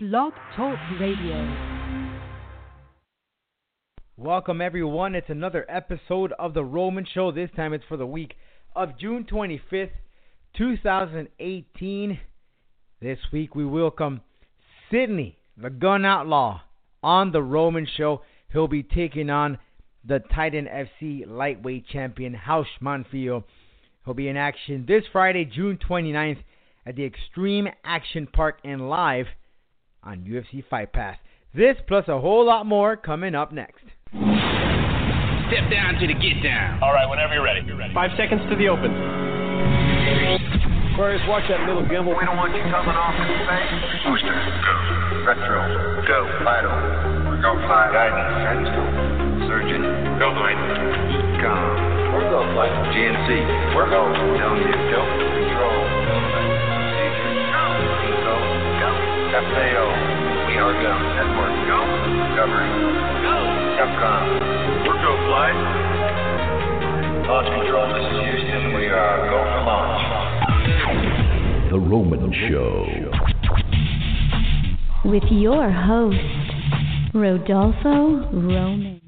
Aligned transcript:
Blog 0.00 0.32
Talk 0.54 0.78
Radio. 1.00 1.56
Welcome, 4.16 4.60
everyone. 4.60 5.16
It's 5.16 5.28
another 5.28 5.66
episode 5.68 6.32
of 6.38 6.54
The 6.54 6.62
Roman 6.62 7.04
Show. 7.04 7.32
This 7.32 7.50
time 7.56 7.72
it's 7.72 7.84
for 7.88 7.96
the 7.96 8.06
week 8.06 8.36
of 8.76 8.96
June 8.96 9.26
25th, 9.28 9.90
2018. 10.56 12.20
This 13.02 13.18
week 13.32 13.56
we 13.56 13.66
welcome 13.66 14.20
Sidney, 14.88 15.36
the 15.60 15.68
gun 15.68 16.04
outlaw, 16.04 16.60
on 17.02 17.32
The 17.32 17.42
Roman 17.42 17.88
Show. 17.96 18.22
He'll 18.52 18.68
be 18.68 18.84
taking 18.84 19.30
on 19.30 19.58
the 20.06 20.20
Titan 20.32 20.66
FC 20.66 21.26
lightweight 21.26 21.88
champion, 21.88 22.38
Raush 22.46 22.68
Manfio. 22.80 23.42
He'll 24.04 24.14
be 24.14 24.28
in 24.28 24.36
action 24.36 24.84
this 24.86 25.02
Friday, 25.10 25.44
June 25.44 25.76
29th, 25.76 26.44
at 26.86 26.94
the 26.94 27.04
Extreme 27.04 27.66
Action 27.82 28.28
Park 28.32 28.60
and 28.62 28.88
live 28.88 29.26
on 30.08 30.24
UFC 30.24 30.64
Fight 30.70 30.90
Pass. 30.92 31.18
This 31.54 31.76
plus 31.86 32.08
a 32.08 32.18
whole 32.18 32.44
lot 32.46 32.64
more 32.64 32.96
coming 32.96 33.34
up 33.34 33.52
next. 33.52 33.84
Step 34.08 35.68
down 35.70 36.00
to 36.00 36.06
the 36.08 36.16
get 36.16 36.40
down. 36.42 36.80
All 36.82 36.92
right, 36.96 37.08
whenever 37.08 37.34
you're 37.34 37.44
ready. 37.44 37.60
You're 37.66 37.76
ready. 37.76 37.92
Five 37.92 38.10
seconds 38.16 38.40
to 38.48 38.56
the 38.56 38.68
open. 38.68 38.88
Aquarius, 40.92 41.22
watch 41.28 41.44
that 41.52 41.60
little 41.68 41.84
gimbal. 41.84 42.16
We 42.16 42.24
don't 42.24 42.36
want 42.40 42.56
you 42.56 42.64
coming 42.72 42.96
off 42.96 43.14
in 43.20 43.28
space. 43.44 43.72
Booster, 44.08 44.32
go. 44.64 44.74
Retro, 45.28 45.60
Go. 46.08 46.18
Vital, 46.42 46.72
We're 47.28 47.40
going 47.44 47.60
fly. 47.68 47.92
Guidance, 47.92 48.32
sense, 48.48 48.68
surgeon, 49.44 49.82
Go, 50.18 50.32
Blade. 50.32 50.56
com, 51.44 51.60
We're 52.16 52.28
go, 52.32 52.40
Blade. 52.56 52.72
GNC, 52.96 53.28
We're 53.76 53.88
go. 53.92 54.08
telling 54.40 54.64
you, 54.64 54.74
Go. 54.90 55.00
control, 55.04 55.80
FAO, 59.38 59.86
we 60.50 60.54
are 60.58 60.74
go, 60.82 60.92
network, 61.14 61.54
Go. 61.70 61.78
government, 62.34 62.74
Go. 63.22 63.36
Capcom, 63.78 64.22
We're 64.82 64.98
go, 64.98 65.12
fly. 65.30 65.54
launch 67.28 67.46
control, 67.46 67.86
this 67.94 68.02
is 68.02 68.18
Houston, 68.18 68.74
we 68.74 68.86
are 68.88 69.30
go 69.30 69.38
for 69.38 69.62
launch. 69.62 70.02
The 71.70 71.78
Roman 71.78 72.32
Show. 72.48 72.86
with 75.04 75.22
your 75.30 75.70
host, 75.70 77.14
Rodolfo 77.14 78.28
Roman. 78.32 79.00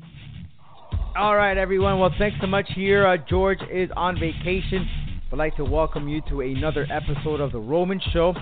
All 1.17 1.35
right, 1.35 1.59
everyone. 1.59 1.99
Well, 1.99 2.15
thanks 2.19 2.37
so 2.41 2.47
much 2.47 2.71
here. 2.77 3.05
Uh, 3.05 3.17
George 3.29 3.59
is 3.73 3.91
on 3.97 4.15
vacation. 4.21 4.89
I'd 5.33 5.39
like 5.39 5.57
to 5.57 5.65
welcome 5.65 6.09
you 6.09 6.21
to 6.29 6.41
another 6.43 6.87
episode 6.91 7.41
of 7.41 7.51
The 7.53 7.59
Roman 7.59 8.01
Show. 8.13 8.35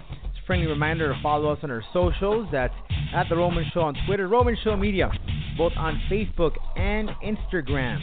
Friendly 0.49 0.67
reminder 0.67 1.13
to 1.13 1.23
follow 1.23 1.53
us 1.53 1.59
on 1.63 1.71
our 1.71 1.85
socials. 1.93 2.49
That's 2.51 2.73
at 3.15 3.29
The 3.29 3.37
Roman 3.37 3.67
Show 3.75 3.83
on 3.83 3.95
Twitter, 4.07 4.29
Roman 4.29 4.57
Show 4.65 4.79
Media, 4.79 5.11
both 5.59 5.75
on 5.77 6.01
Facebook 6.11 6.53
and 6.75 7.11
Instagram. 7.23 7.99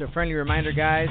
So, 0.00 0.08
friendly 0.12 0.34
reminder, 0.34 0.72
guys. 0.72 1.06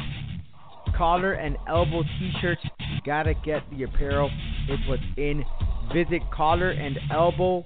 Collar 0.98 1.32
and 1.32 1.56
elbow 1.70 2.04
t-shirts. 2.04 2.62
You 2.80 3.00
gotta 3.06 3.34
get 3.34 3.64
the 3.72 3.84
apparel. 3.84 4.30
It's 4.68 4.86
what's 4.90 5.02
in. 5.16 5.46
Visit 5.94 6.24
collar 6.30 6.72
and 6.72 7.00
elbow 7.10 7.66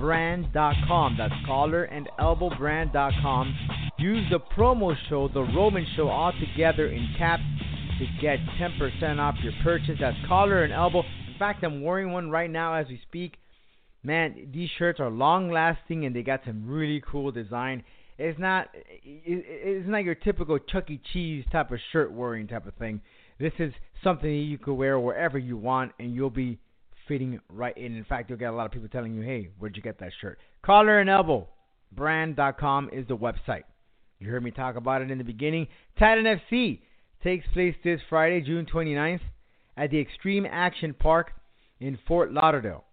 brand.com. 0.00 1.16
That's 1.16 1.34
collar 1.46 1.84
and 1.84 2.08
elbow 2.18 2.50
brand.com. 2.58 3.56
Use 3.98 4.26
the 4.32 4.40
promo 4.56 4.96
show, 5.08 5.28
the 5.28 5.42
Roman 5.42 5.86
show, 5.94 6.08
all 6.08 6.32
together 6.32 6.88
in 6.88 7.14
caps 7.16 7.44
to 8.00 8.06
get 8.20 8.40
10% 8.58 9.20
off 9.20 9.36
your 9.44 9.52
purchase. 9.62 9.98
That's 10.00 10.16
collar 10.26 10.64
and 10.64 10.72
elbow. 10.72 11.04
Fact, 11.42 11.64
I'm 11.64 11.82
wearing 11.82 12.12
one 12.12 12.30
right 12.30 12.48
now 12.48 12.74
as 12.74 12.86
we 12.86 13.00
speak. 13.08 13.34
Man, 14.04 14.50
these 14.54 14.70
shirts 14.78 15.00
are 15.00 15.10
long 15.10 15.50
lasting 15.50 16.06
and 16.06 16.14
they 16.14 16.22
got 16.22 16.42
some 16.46 16.68
really 16.68 17.02
cool 17.04 17.32
design. 17.32 17.82
It's 18.16 18.38
not 18.38 18.68
it's 19.02 19.88
not 19.88 20.04
your 20.04 20.14
typical 20.14 20.60
Chuck 20.60 20.88
E. 20.88 21.00
Cheese 21.12 21.44
type 21.50 21.72
of 21.72 21.80
shirt 21.90 22.12
wearing 22.12 22.46
type 22.46 22.68
of 22.68 22.74
thing. 22.74 23.00
This 23.40 23.52
is 23.58 23.72
something 24.04 24.30
that 24.30 24.44
you 24.44 24.56
could 24.56 24.74
wear 24.74 25.00
wherever 25.00 25.36
you 25.36 25.56
want 25.56 25.90
and 25.98 26.14
you'll 26.14 26.30
be 26.30 26.60
fitting 27.08 27.40
right 27.48 27.76
in. 27.76 27.96
In 27.96 28.04
fact, 28.04 28.30
you'll 28.30 28.38
get 28.38 28.52
a 28.52 28.56
lot 28.56 28.66
of 28.66 28.70
people 28.70 28.88
telling 28.88 29.12
you, 29.12 29.22
"Hey, 29.22 29.48
where'd 29.58 29.76
you 29.76 29.82
get 29.82 29.98
that 29.98 30.12
shirt?" 30.20 30.38
Collar 30.62 31.00
and 31.00 31.10
Elbow 31.10 31.48
brand.com 31.90 32.90
is 32.92 33.04
the 33.08 33.16
website. 33.16 33.64
You 34.20 34.30
heard 34.30 34.44
me 34.44 34.52
talk 34.52 34.76
about 34.76 35.02
it 35.02 35.10
in 35.10 35.18
the 35.18 35.24
beginning. 35.24 35.66
Titan 35.98 36.24
FC 36.24 36.82
takes 37.24 37.44
place 37.48 37.74
this 37.82 38.00
Friday, 38.08 38.42
June 38.42 38.64
29th 38.64 39.22
at 39.76 39.90
the 39.90 40.00
Extreme 40.00 40.46
Action 40.50 40.94
Park 40.94 41.32
in 41.80 41.98
Fort 42.06 42.32
Lauderdale. 42.32 42.84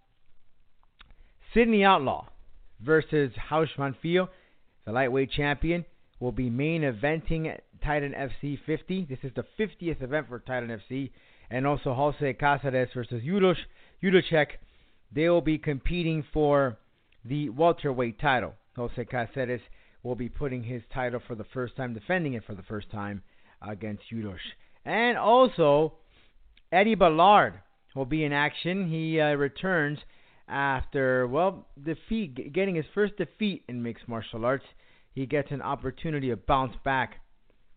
Sidney 1.53 1.83
Outlaw 1.83 2.27
versus 2.81 3.31
Raush 3.49 3.69
Manfio, 3.77 4.29
the 4.85 4.91
lightweight 4.91 5.31
champion, 5.31 5.85
will 6.19 6.31
be 6.31 6.49
main 6.49 6.81
eventing 6.81 7.47
at 7.47 7.63
Titan 7.83 8.13
FC 8.13 8.59
50. 8.65 9.05
This 9.09 9.19
is 9.23 9.31
the 9.35 9.45
50th 9.59 10.01
event 10.01 10.27
for 10.27 10.39
Titan 10.39 10.69
FC. 10.69 11.11
And 11.49 11.65
also 11.65 11.93
Jose 11.93 12.33
Casares 12.33 12.89
versus 12.93 13.23
Yudos 13.23 13.55
Yudochek. 14.03 14.47
They 15.11 15.29
will 15.29 15.41
be 15.41 15.57
competing 15.57 16.23
for 16.31 16.77
the 17.25 17.49
welterweight 17.49 18.19
title. 18.19 18.53
Jose 18.75 19.03
Casares 19.05 19.61
will 20.03 20.15
be 20.15 20.29
putting 20.29 20.63
his 20.63 20.81
title 20.93 21.21
for 21.27 21.35
the 21.35 21.45
first 21.45 21.75
time, 21.75 21.93
defending 21.93 22.33
it 22.33 22.43
for 22.45 22.53
the 22.53 22.63
first 22.63 22.91
time 22.91 23.23
against 23.61 24.03
Yudos. 24.13 24.37
And 24.85 25.17
also, 25.17 25.93
Eddie 26.71 26.95
Ballard 26.95 27.53
will 27.95 28.05
be 28.05 28.23
in 28.23 28.33
action. 28.33 28.89
He 28.89 29.19
uh, 29.19 29.33
returns 29.33 29.99
after, 30.47 31.27
well, 31.27 31.67
defeat, 31.83 32.53
getting 32.53 32.75
his 32.75 32.85
first 32.93 33.17
defeat 33.17 33.63
in 33.67 33.81
mixed 33.81 34.07
martial 34.07 34.45
arts. 34.45 34.65
He 35.13 35.25
gets 35.25 35.51
an 35.51 35.61
opportunity 35.61 36.29
to 36.29 36.37
bounce 36.37 36.75
back 36.83 37.15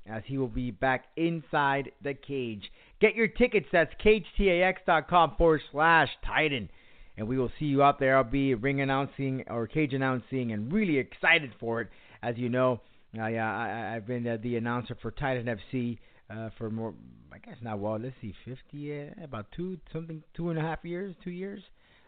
as 0.06 0.22
he 0.26 0.36
will 0.36 0.48
be 0.48 0.70
back 0.70 1.06
inside 1.16 1.92
the 2.03 2.14
cage. 2.14 2.70
Get 3.00 3.14
your 3.14 3.28
tickets. 3.28 3.66
That's 3.72 3.92
cagetix.com 4.04 5.34
forward 5.38 5.60
slash 5.70 6.09
Titan. 6.26 6.69
And 7.16 7.28
we 7.28 7.38
will 7.38 7.53
see 7.59 7.66
you 7.66 7.82
out 7.82 8.00
there. 8.00 8.16
I'll 8.16 8.24
be 8.24 8.54
ring 8.54 8.80
announcing 8.80 9.44
or 9.48 9.66
cage 9.66 9.92
announcing 9.92 10.53
and 10.53 10.72
really 10.72 10.98
excited 10.98 11.53
for 11.60 11.80
it. 11.82 11.88
As 12.22 12.36
you 12.36 12.48
know, 12.48 12.80
I, 13.19 13.36
uh, 13.36 13.97
I've 13.97 14.06
been 14.06 14.41
the 14.42 14.56
announcer 14.56 14.97
for 15.00 15.10
Titan 15.10 15.47
FC 15.47 15.98
uh, 16.32 16.50
for 16.59 16.70
more, 16.70 16.94
I 17.32 17.38
guess 17.38 17.56
not, 17.62 17.78
well, 17.78 17.98
let's 17.98 18.15
see, 18.20 18.34
50, 18.44 18.93
uh, 18.93 19.25
about 19.25 19.47
two, 19.56 19.78
something, 19.93 20.22
two 20.34 20.50
and 20.50 20.59
a 20.59 20.62
half 20.62 20.84
years, 20.84 21.15
two 21.22 21.31
years. 21.31 21.62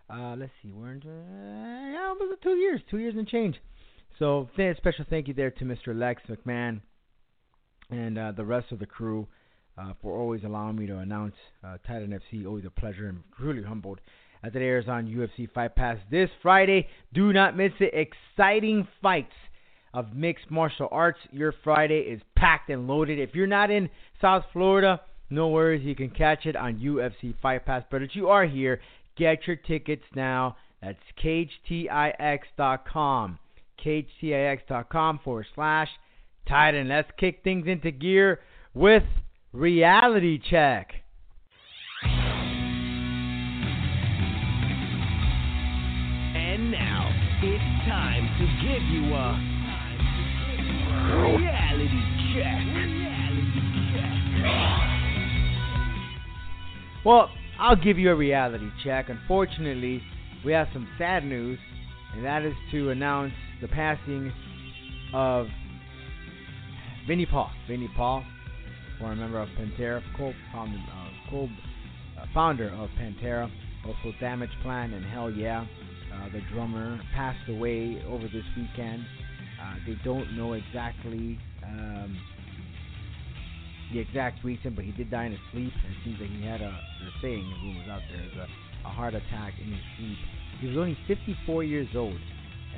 Uh, 0.09 0.35
let's 0.37 0.53
see, 0.63 0.71
we're 0.71 0.93
in, 0.93 1.03
uh, 1.03 1.93
yeah, 1.93 2.13
about 2.13 2.41
two 2.43 2.57
years, 2.57 2.81
two 2.91 2.99
years 2.99 3.15
and 3.17 3.27
change. 3.27 3.57
So, 4.19 4.49
th- 4.57 4.77
special 4.77 5.05
thank 5.09 5.29
you 5.29 5.35
there 5.35 5.51
to 5.51 5.65
Mr. 5.65 5.95
Lex 5.99 6.23
McMahon 6.29 6.81
and 7.91 8.19
uh, 8.19 8.33
the 8.33 8.45
rest 8.45 8.71
of 8.73 8.79
the 8.79 8.87
crew 8.87 9.27
uh, 9.77 9.93
for 10.01 10.19
always 10.19 10.43
allowing 10.45 10.77
me 10.77 10.87
to 10.87 10.99
announce 10.99 11.35
uh, 11.65 11.79
Titan 11.87 12.19
FC. 12.33 12.47
Always 12.47 12.65
a 12.65 12.71
pleasure 12.71 13.09
and 13.09 13.23
truly 13.37 13.63
humbled 13.63 14.01
as 14.43 14.53
it 14.55 14.63
airs 14.63 14.87
on 14.89 15.07
UFC 15.07 15.51
Fight 15.51 15.75
Pass 15.75 15.99
this 16.11 16.31
Friday. 16.43 16.87
Do 17.13 17.33
not 17.33 17.57
miss 17.57 17.73
it. 17.81 17.93
Exciting 17.93 18.87
fights 19.03 19.33
of 19.95 20.15
mixed 20.15 20.51
martial 20.51 20.89
arts. 20.91 21.21
Your 21.31 21.55
Friday 21.65 22.01
is 22.01 22.21
packed 22.37 22.69
and 22.69 22.87
loaded. 22.87 23.19
If 23.19 23.35
you're 23.35 23.47
not 23.47 23.71
in 23.71 23.89
South 24.21 24.45
Florida, 24.53 25.01
no 25.31 25.49
worries. 25.49 25.83
You 25.85 25.95
can 25.95 26.11
catch 26.11 26.45
it 26.45 26.57
on 26.57 26.81
UFC 26.81 27.35
Fight 27.41 27.65
Pass. 27.65 27.85
But 27.91 28.03
if 28.03 28.11
you 28.15 28.29
are 28.29 28.45
here, 28.45 28.83
get 29.17 29.47
your 29.47 29.57
tickets 29.57 30.03
now. 30.15 30.59
That's 30.83 30.99
cagetix.com. 31.25 33.39
cagetix.com 33.83 35.21
forward 35.25 35.47
slash 35.55 35.89
Titan. 36.47 36.89
Let's 36.89 37.09
kick 37.19 37.41
things 37.43 37.67
into 37.67 37.91
gear 37.91 38.41
with 38.75 39.05
Reality 39.53 40.39
Check. 40.51 41.04
Well, 57.05 57.31
I'll 57.59 57.77
give 57.77 57.99
you 57.99 58.11
a 58.11 58.15
reality 58.15 58.71
check. 58.83 59.09
Unfortunately, 59.11 60.03
we 60.45 60.53
have 60.53 60.69
some 60.73 60.89
sad 60.99 61.25
news, 61.25 61.59
and 62.15 62.25
that 62.25 62.43
is 62.45 62.55
to 62.73 62.91
announce 62.91 63.33
the 63.61 63.69
passing 63.69 64.33
of 65.13 65.49
Vinnie 67.07 67.27
Paul. 67.27 67.51
Vinnie 67.69 67.91
Paul, 67.95 68.25
former 68.99 69.17
member 69.17 69.39
of 69.39 69.49
Pantera, 69.51 70.03
co-founder, 70.17 70.79
uh, 70.91 71.31
co- 71.31 71.49
uh, 72.19 72.27
founder 72.33 72.71
of 72.71 72.89
Pantera, 72.99 73.51
also 73.87 74.17
Damage 74.19 74.51
Plan 74.63 74.93
and 74.95 75.05
Hell 75.05 75.31
Yeah. 75.31 75.67
Uh, 76.13 76.29
the 76.33 76.41
drummer 76.53 77.01
passed 77.15 77.49
away 77.49 78.01
over 78.09 78.29
this 78.29 78.45
weekend. 78.57 79.05
Uh, 79.61 79.75
they 79.87 79.97
don't 80.05 80.33
know 80.37 80.53
exactly 80.53 81.39
um, 81.65 82.17
the 83.95 84.01
exact 84.01 84.45
reason, 84.45 84.75
but 84.75 84.85
he 84.85 84.93
did 84.93 85.11
die 85.11 85.27
in 85.27 85.33
his 85.33 85.41
sleep. 85.53 85.73
And 85.73 85.95
it 85.95 85.99
seems 86.05 86.19
like 86.21 86.31
he 86.31 86.45
had 86.45 86.61
a, 86.61 86.75
they're 87.01 87.19
saying, 87.23 87.47
the 87.47 87.57
rumors 87.63 87.89
out 87.89 88.03
there, 88.11 88.27
is 88.27 88.37
a 88.37 88.47
a 88.85 88.89
heart 88.89 89.15
attack 89.15 89.55
in 89.61 89.71
his 89.71 89.81
sleep. 89.99 90.19
He 90.61 90.69
was 90.69 90.77
only 90.77 90.97
54 91.09 91.65
years 91.65 91.89
old, 91.97 92.19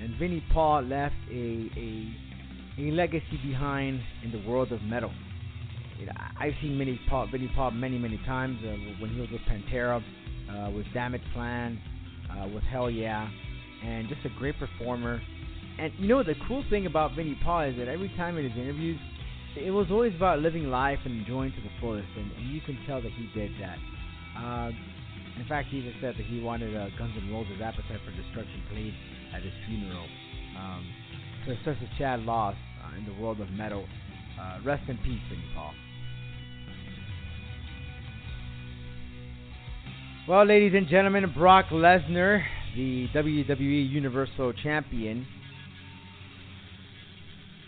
and 0.01 0.17
Vinnie 0.19 0.45
Paul 0.53 0.83
left 0.83 1.15
a 1.31 1.71
a, 1.77 2.15
a 2.79 2.91
legacy 2.93 3.39
behind 3.45 4.01
in 4.25 4.33
the 4.33 4.49
world 4.49 4.73
of 4.73 4.83
metal. 4.83 5.13
You 5.99 6.07
know, 6.07 6.13
I've 6.39 6.53
seen 6.61 6.79
Vinnie 6.79 7.01
Paul, 7.09 7.29
Vinnie 7.31 7.51
Paul 7.55 7.73
many 7.73 7.99
many 7.99 8.19
times 8.27 8.59
uh, 8.65 9.01
when 9.01 9.11
he 9.11 9.21
was 9.21 9.31
with 9.31 9.43
Pantera, 9.43 10.03
uh, 10.51 10.71
with 10.71 10.87
Damage 10.95 11.23
Plan, 11.35 11.79
uh, 12.31 12.49
with 12.49 12.63
Hell 12.65 12.91
Yeah, 12.91 13.29
and 13.85 14.09
just 14.09 14.25
a 14.25 14.39
great 14.39 14.55
performer. 14.59 15.21
And 15.79 15.93
you 15.99 16.09
know 16.09 16.23
the 16.23 16.35
cool 16.49 16.65
thing 16.71 16.87
about 16.87 17.15
Vinnie 17.15 17.39
Paul 17.45 17.63
is 17.63 17.77
that 17.77 17.89
every 17.89 18.09
time 18.17 18.39
in 18.39 18.49
his 18.49 18.59
interviews, 18.59 18.99
it 19.57 19.71
was 19.71 19.87
always 19.91 20.15
about 20.15 20.41
living 20.41 20.71
life 20.71 20.99
and 21.05 21.19
enjoying 21.21 21.53
to 21.53 21.61
the 21.61 21.73
fullest, 21.81 22.09
and, 22.17 22.31
and 22.33 22.51
you 22.51 22.61
can 22.61 22.79
tell 22.87 23.01
that 23.01 23.13
he 23.13 23.29
did 23.39 23.51
that. 23.61 23.79
Uh, 24.39 24.71
in 25.39 25.47
fact, 25.49 25.69
he 25.71 25.79
even 25.79 25.95
said 26.01 26.15
that 26.17 26.27
he 26.27 26.41
wanted 26.41 26.77
uh, 26.77 26.89
Guns 26.99 27.13
N' 27.17 27.33
Roses' 27.33 27.61
Appetite 27.63 28.01
for 28.05 28.13
Destruction 28.13 28.63
played 28.71 28.95
at 29.35 29.43
his 29.43 29.53
funeral. 29.67 30.07
Um, 30.59 30.87
so 31.45 31.53
it's 31.53 31.65
such 31.65 31.77
a 31.77 31.91
sad 31.99 32.21
loss 32.21 32.55
uh, 32.85 32.99
in 32.99 33.05
the 33.05 33.21
world 33.21 33.41
of 33.41 33.51
metal. 33.51 33.87
Uh, 34.41 34.59
rest 34.65 34.83
in 34.89 34.97
peace, 34.99 35.21
Vinnie 35.29 35.51
Paul. 35.55 35.73
Well, 40.29 40.45
ladies 40.45 40.73
and 40.75 40.89
gentlemen, 40.89 41.33
Brock 41.35 41.67
Lesnar, 41.71 42.43
the 42.75 43.09
WWE 43.15 43.91
Universal 43.91 44.55
Champion, 44.63 45.27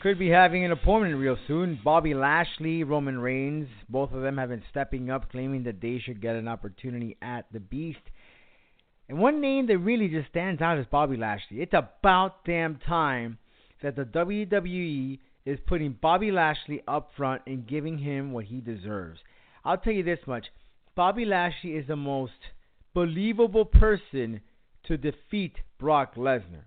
could 0.01 0.19
be 0.19 0.29
having 0.29 0.65
an 0.65 0.73
opponent 0.73 1.17
real 1.17 1.37
soon. 1.47 1.79
Bobby 1.83 2.15
Lashley, 2.15 2.85
Roman 2.85 3.19
Reigns, 3.19 3.69
both 3.89 4.13
of 4.13 4.23
them 4.23 4.39
have 4.39 4.51
been 4.51 4.63
stepping 4.71 5.11
up, 5.11 5.31
claiming 5.31 5.65
that 5.65 5.81
they 5.81 5.99
should 5.99 6.21
get 6.21 6.37
an 6.37 6.49
opportunity 6.49 7.17
at 7.21 7.47
the 7.53 7.61
Beast. 7.61 7.99
And 9.09 9.19
one 9.19 9.41
name 9.41 9.67
that 9.67 9.79
really 9.79 10.09
just 10.09 10.29
stands 10.29 10.61
out 10.61 10.79
is 10.79 10.87
Bobby 10.91 11.17
Lashley. 11.17 11.61
It's 11.61 11.73
about 11.75 12.45
damn 12.45 12.77
time 12.77 13.39
that 13.83 13.97
the 13.97 14.05
WWE 14.05 15.19
is 15.45 15.59
putting 15.67 15.97
Bobby 16.01 16.31
Lashley 16.31 16.83
up 16.87 17.11
front 17.17 17.43
and 17.47 17.67
giving 17.67 17.99
him 17.99 18.33
what 18.33 18.45
he 18.45 18.61
deserves. 18.61 19.21
I'll 19.65 19.79
tell 19.79 19.93
you 19.93 20.03
this 20.03 20.21
much 20.27 20.47
Bobby 20.95 21.25
Lashley 21.25 21.71
is 21.71 21.87
the 21.87 21.97
most 21.97 22.33
believable 22.95 23.65
person 23.65 24.41
to 24.85 24.97
defeat 24.97 25.55
Brock 25.79 26.15
Lesnar. 26.17 26.65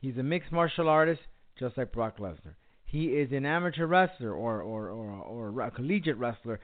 He's 0.00 0.18
a 0.18 0.22
mixed 0.22 0.52
martial 0.52 0.88
artist, 0.88 1.22
just 1.58 1.76
like 1.76 1.92
Brock 1.92 2.18
Lesnar. 2.18 2.54
He 2.84 3.06
is 3.06 3.32
an 3.32 3.44
amateur 3.44 3.86
wrestler 3.86 4.32
or 4.32 4.62
or 4.62 4.90
or, 4.90 5.10
or 5.50 5.60
a 5.62 5.70
collegiate 5.70 6.16
wrestler, 6.16 6.60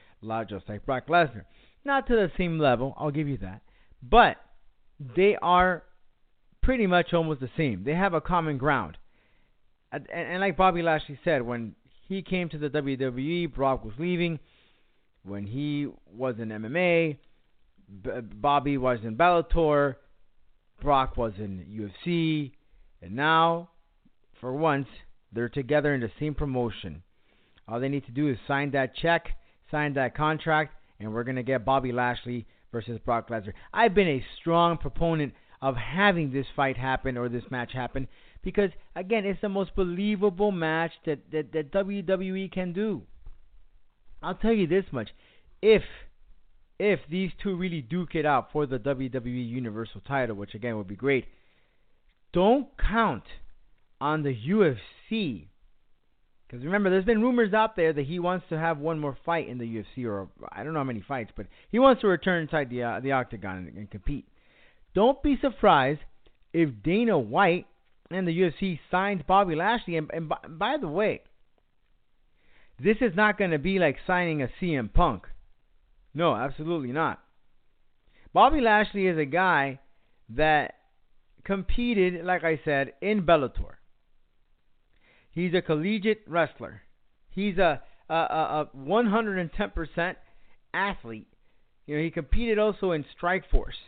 just 0.47 0.69
like 0.69 0.85
Brock 0.85 1.07
Lesnar. 1.07 1.43
Not 1.83 2.07
to 2.07 2.15
the 2.15 2.31
same 2.37 2.59
level, 2.59 2.93
I'll 2.97 3.11
give 3.11 3.27
you 3.27 3.37
that, 3.39 3.61
but 4.01 4.37
they 5.15 5.35
are 5.41 5.83
pretty 6.61 6.87
much 6.87 7.13
almost 7.13 7.41
the 7.41 7.49
same. 7.57 7.83
They 7.83 7.95
have 7.95 8.13
a 8.13 8.21
common 8.21 8.57
ground. 8.57 8.97
And, 9.91 10.07
and, 10.09 10.39
like 10.39 10.55
Bobby 10.55 10.81
Lashley 10.81 11.19
said, 11.23 11.41
when 11.41 11.75
he 12.07 12.21
came 12.21 12.49
to 12.49 12.57
the 12.57 12.69
WWE, 12.69 13.53
Brock 13.53 13.83
was 13.83 13.93
leaving. 13.97 14.39
When 15.23 15.45
he 15.45 15.87
was 16.15 16.35
in 16.39 16.49
MMA, 16.49 17.17
Bobby 18.35 18.77
was 18.77 18.99
in 19.03 19.17
Bellator, 19.17 19.95
Brock 20.81 21.17
was 21.17 21.33
in 21.37 21.65
UFC, 21.69 22.51
and 23.01 23.15
now, 23.15 23.69
for 24.41 24.53
once, 24.53 24.87
they're 25.31 25.47
together 25.47 25.93
in 25.93 26.01
the 26.01 26.11
same 26.19 26.33
promotion. 26.33 27.03
All 27.67 27.79
they 27.79 27.87
need 27.87 28.05
to 28.07 28.11
do 28.11 28.27
is 28.27 28.37
sign 28.47 28.71
that 28.71 28.95
check, 28.95 29.29
sign 29.69 29.93
that 29.93 30.15
contract, 30.15 30.73
and 30.99 31.13
we're 31.13 31.23
going 31.23 31.37
to 31.37 31.43
get 31.43 31.63
Bobby 31.63 31.93
Lashley 31.93 32.45
versus 32.71 32.99
Brock 33.05 33.29
Lesnar. 33.29 33.53
I've 33.73 33.93
been 33.93 34.07
a 34.07 34.25
strong 34.39 34.77
proponent 34.77 35.33
of 35.61 35.75
having 35.75 36.33
this 36.33 36.47
fight 36.55 36.75
happen 36.75 37.17
or 37.17 37.29
this 37.29 37.43
match 37.49 37.71
happen 37.71 38.07
because, 38.43 38.71
again, 38.95 39.25
it's 39.25 39.41
the 39.41 39.49
most 39.49 39.75
believable 39.75 40.51
match 40.51 40.91
that, 41.05 41.19
that, 41.31 41.53
that 41.53 41.71
WWE 41.71 42.51
can 42.51 42.73
do. 42.73 43.03
I'll 44.23 44.35
tell 44.35 44.53
you 44.53 44.67
this 44.67 44.85
much. 44.91 45.09
If 45.61 45.83
if 46.79 46.99
these 47.11 47.29
two 47.43 47.55
really 47.55 47.81
duke 47.81 48.15
it 48.15 48.25
out 48.25 48.51
for 48.51 48.65
the 48.65 48.79
WWE 48.79 49.47
Universal 49.47 50.01
title, 50.07 50.35
which 50.35 50.55
again 50.55 50.77
would 50.77 50.87
be 50.87 50.95
great, 50.95 51.25
don't 52.33 52.67
count 52.75 53.23
on 54.01 54.23
the 54.23 54.35
UFC. 54.35 55.47
Because 56.47 56.65
remember, 56.65 56.89
there's 56.89 57.05
been 57.05 57.21
rumors 57.21 57.53
out 57.53 57.77
there 57.77 57.93
that 57.93 58.05
he 58.05 58.19
wants 58.19 58.45
to 58.49 58.59
have 58.59 58.77
one 58.77 58.99
more 58.99 59.17
fight 59.25 59.47
in 59.47 59.57
the 59.57 59.63
UFC, 59.63 60.05
or 60.05 60.27
I 60.51 60.63
don't 60.63 60.73
know 60.73 60.79
how 60.79 60.85
many 60.85 61.03
fights, 61.07 61.31
but 61.37 61.45
he 61.69 61.79
wants 61.79 62.01
to 62.01 62.07
return 62.07 62.41
inside 62.41 62.69
the 62.69 62.83
uh, 62.83 62.99
the 62.99 63.13
octagon 63.13 63.57
and, 63.59 63.77
and 63.77 63.89
compete. 63.89 64.27
Don't 64.93 65.23
be 65.23 65.37
surprised 65.39 66.01
if 66.51 66.69
Dana 66.83 67.17
White 67.17 67.67
and 68.09 68.27
the 68.27 68.37
UFC 68.37 68.79
signs 68.89 69.21
Bobby 69.25 69.55
Lashley. 69.55 69.95
And, 69.95 70.09
and 70.13 70.27
by, 70.27 70.39
by 70.49 70.75
the 70.77 70.89
way, 70.89 71.21
this 72.83 72.97
is 72.99 73.15
not 73.15 73.37
going 73.37 73.51
to 73.51 73.59
be 73.59 73.79
like 73.79 73.97
signing 74.05 74.41
a 74.41 74.49
CM 74.61 74.91
Punk. 74.93 75.27
No, 76.13 76.35
absolutely 76.35 76.91
not. 76.91 77.21
Bobby 78.33 78.59
Lashley 78.59 79.07
is 79.07 79.17
a 79.17 79.25
guy 79.25 79.79
that 80.29 80.75
competed, 81.45 82.25
like 82.25 82.43
I 82.43 82.59
said, 82.65 82.93
in 83.01 83.23
Bellator. 83.23 83.75
He's 85.31 85.53
a 85.53 85.61
collegiate 85.61 86.23
wrestler. 86.27 86.81
He's 87.29 87.57
a 87.57 87.81
a, 88.09 88.13
a, 88.13 88.69
a 88.73 88.77
110% 88.77 90.15
athlete. 90.73 91.27
You 91.87 91.95
know, 91.95 92.03
he 92.03 92.11
competed 92.11 92.59
also 92.59 92.91
in 92.91 93.05
Strikeforce. 93.17 93.79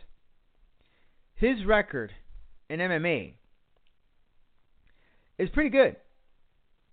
His 1.34 1.64
record 1.66 2.12
in 2.70 2.80
MMA 2.80 3.34
is 5.38 5.50
pretty 5.50 5.70
good. 5.70 5.96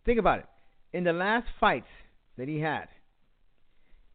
Think 0.06 0.19
about 0.19 0.39
it. 0.39 0.45
In 0.94 1.06
the 1.06 1.13
last 1.13 1.48
fights 1.59 1.88
that 2.38 2.50
he 2.50 2.59
had, 2.59 2.88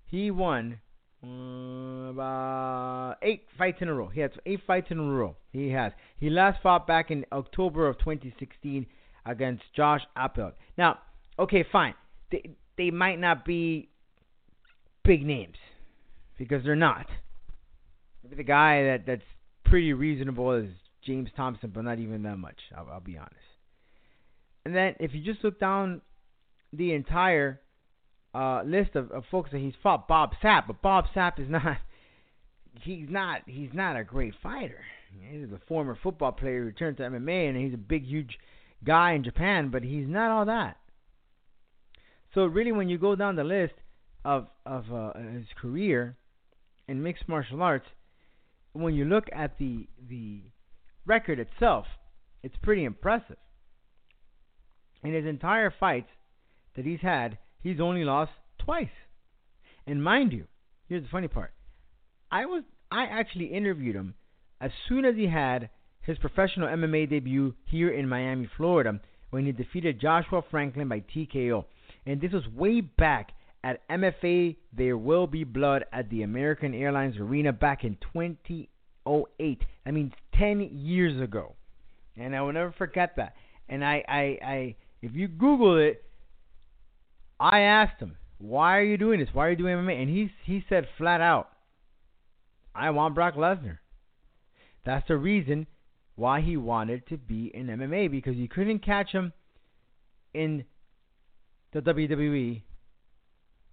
he 0.04 0.30
won 0.30 0.80
uh, 1.24 2.10
about 2.10 3.16
eight 3.22 3.44
fights 3.56 3.78
in 3.80 3.88
a 3.88 3.94
row. 3.94 4.08
He 4.08 4.20
had 4.20 4.32
eight 4.44 4.60
fights 4.66 4.88
in 4.90 4.98
a 4.98 5.02
row. 5.02 5.36
He 5.52 5.70
has. 5.70 5.92
He 6.18 6.28
last 6.28 6.62
fought 6.62 6.86
back 6.86 7.10
in 7.10 7.24
October 7.32 7.88
of 7.88 7.98
2016 7.98 8.86
against 9.26 9.64
Josh 9.74 10.02
Appelt. 10.16 10.52
Now, 10.78 10.98
okay, 11.38 11.64
fine. 11.70 11.94
They 12.30 12.50
they 12.78 12.90
might 12.90 13.18
not 13.18 13.44
be 13.44 13.88
big 15.04 15.24
names 15.24 15.56
because 16.38 16.64
they're 16.64 16.76
not. 16.76 17.06
Maybe 18.22 18.36
the 18.36 18.44
guy 18.44 18.82
that 18.84 19.04
that's 19.06 19.22
pretty 19.64 19.92
reasonable 19.92 20.52
is 20.52 20.68
James 21.04 21.28
Thompson, 21.36 21.72
but 21.74 21.84
not 21.84 21.98
even 21.98 22.22
that 22.22 22.36
much. 22.36 22.58
I'll, 22.76 22.88
I'll 22.92 23.00
be 23.00 23.16
honest. 23.16 23.34
And 24.64 24.74
then 24.74 24.94
if 24.98 25.14
you 25.14 25.22
just 25.22 25.44
look 25.44 25.60
down 25.60 26.00
the 26.72 26.92
entire 26.92 27.60
uh, 28.34 28.62
list 28.64 28.96
of, 28.96 29.10
of 29.12 29.24
folks 29.30 29.50
that 29.52 29.58
he's 29.58 29.74
fought, 29.82 30.08
Bob 30.08 30.30
Sapp, 30.42 30.66
but 30.66 30.82
Bob 30.82 31.06
Sapp 31.14 31.40
is 31.40 31.48
not. 31.48 31.62
He's 32.82 33.06
not. 33.08 33.40
He's 33.46 33.70
not 33.72 33.96
a 33.96 34.04
great 34.04 34.34
fighter. 34.42 34.80
He's 35.30 35.44
a 35.44 35.58
former 35.66 35.96
football 36.02 36.32
player 36.32 36.62
who 36.62 36.72
turned 36.72 36.98
to 36.98 37.04
MMA, 37.04 37.48
and 37.48 37.56
he's 37.56 37.72
a 37.72 37.78
big, 37.78 38.04
huge 38.04 38.36
guy 38.84 39.12
in 39.12 39.24
Japan, 39.24 39.70
but 39.70 39.82
he's 39.82 40.08
not 40.08 40.30
all 40.30 40.46
that. 40.46 40.76
So 42.34 42.44
really, 42.44 42.72
when 42.72 42.88
you 42.88 42.98
go 42.98 43.16
down 43.16 43.36
the 43.36 43.44
list 43.44 43.74
of 44.24 44.48
of 44.64 44.92
uh, 44.92 45.12
his 45.14 45.46
career 45.60 46.16
in 46.88 47.02
mixed 47.02 47.28
martial 47.28 47.62
arts, 47.62 47.86
when 48.72 48.94
you 48.94 49.04
look 49.04 49.24
at 49.32 49.58
the 49.58 49.88
the 50.08 50.42
record 51.06 51.38
itself, 51.38 51.86
it's 52.42 52.56
pretty 52.62 52.84
impressive. 52.84 53.38
In 55.02 55.14
his 55.14 55.24
entire 55.24 55.72
fights 55.78 56.10
that 56.74 56.84
he's 56.84 57.00
had, 57.00 57.38
he's 57.62 57.80
only 57.80 58.04
lost 58.04 58.32
twice. 58.58 58.88
And 59.86 60.02
mind 60.02 60.32
you, 60.32 60.46
here's 60.88 61.04
the 61.04 61.08
funny 61.08 61.28
part. 61.28 61.52
I 62.30 62.46
was 62.46 62.64
I 62.90 63.04
actually 63.04 63.46
interviewed 63.46 63.96
him 63.96 64.14
as 64.60 64.70
soon 64.88 65.04
as 65.04 65.16
he 65.16 65.26
had 65.26 65.70
his 66.06 66.18
professional 66.18 66.68
MMA 66.68 67.10
debut 67.10 67.52
here 67.64 67.90
in 67.90 68.08
Miami, 68.08 68.48
Florida, 68.56 69.00
when 69.30 69.44
he 69.44 69.52
defeated 69.52 70.00
Joshua 70.00 70.42
Franklin 70.50 70.88
by 70.88 71.00
TKO. 71.00 71.64
And 72.06 72.20
this 72.20 72.32
was 72.32 72.46
way 72.54 72.80
back 72.80 73.32
at 73.64 73.86
MFA 73.88 74.56
There 74.72 74.96
Will 74.96 75.26
Be 75.26 75.42
Blood 75.42 75.84
at 75.92 76.08
the 76.08 76.22
American 76.22 76.74
Airlines 76.74 77.16
Arena 77.16 77.52
back 77.52 77.82
in 77.82 77.96
2008. 78.12 79.62
I 79.84 79.90
mean, 79.90 80.12
10 80.38 80.70
years 80.72 81.20
ago. 81.20 81.56
And 82.16 82.36
I 82.36 82.40
will 82.40 82.52
never 82.52 82.72
forget 82.78 83.14
that. 83.16 83.34
And 83.68 83.84
I, 83.84 84.04
I, 84.08 84.38
I 84.46 84.76
if 85.02 85.12
you 85.12 85.26
Google 85.26 85.76
it, 85.76 86.04
I 87.38 87.60
asked 87.60 88.00
him, 88.00 88.16
"Why 88.38 88.78
are 88.78 88.82
you 88.82 88.96
doing 88.96 89.18
this? 89.20 89.28
Why 89.32 89.46
are 89.46 89.50
you 89.50 89.56
doing 89.56 89.76
MMA?" 89.76 90.00
And 90.00 90.08
he 90.08 90.30
he 90.44 90.64
said 90.68 90.86
flat 90.96 91.20
out, 91.20 91.50
"I 92.74 92.90
want 92.90 93.14
Brock 93.14 93.34
Lesnar." 93.34 93.78
That's 94.84 95.06
the 95.08 95.16
reason 95.18 95.66
why 96.16 96.40
he 96.40 96.56
wanted 96.56 97.06
to 97.08 97.18
be 97.18 97.50
in 97.54 97.66
MMA 97.66 98.10
because 98.10 98.34
you 98.36 98.48
couldn't 98.48 98.80
catch 98.80 99.12
him 99.12 99.32
in 100.34 100.64
the 101.72 101.80
WWE, 101.80 102.62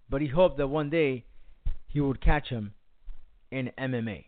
but 0.10 0.22
he 0.22 0.28
hoped 0.28 0.58
that 0.58 0.68
one 0.68 0.90
day 0.90 1.26
he 1.88 2.02
would 2.02 2.22
catch 2.22 2.50
him 2.50 2.74
in 3.50 3.72
MMA. 3.78 4.26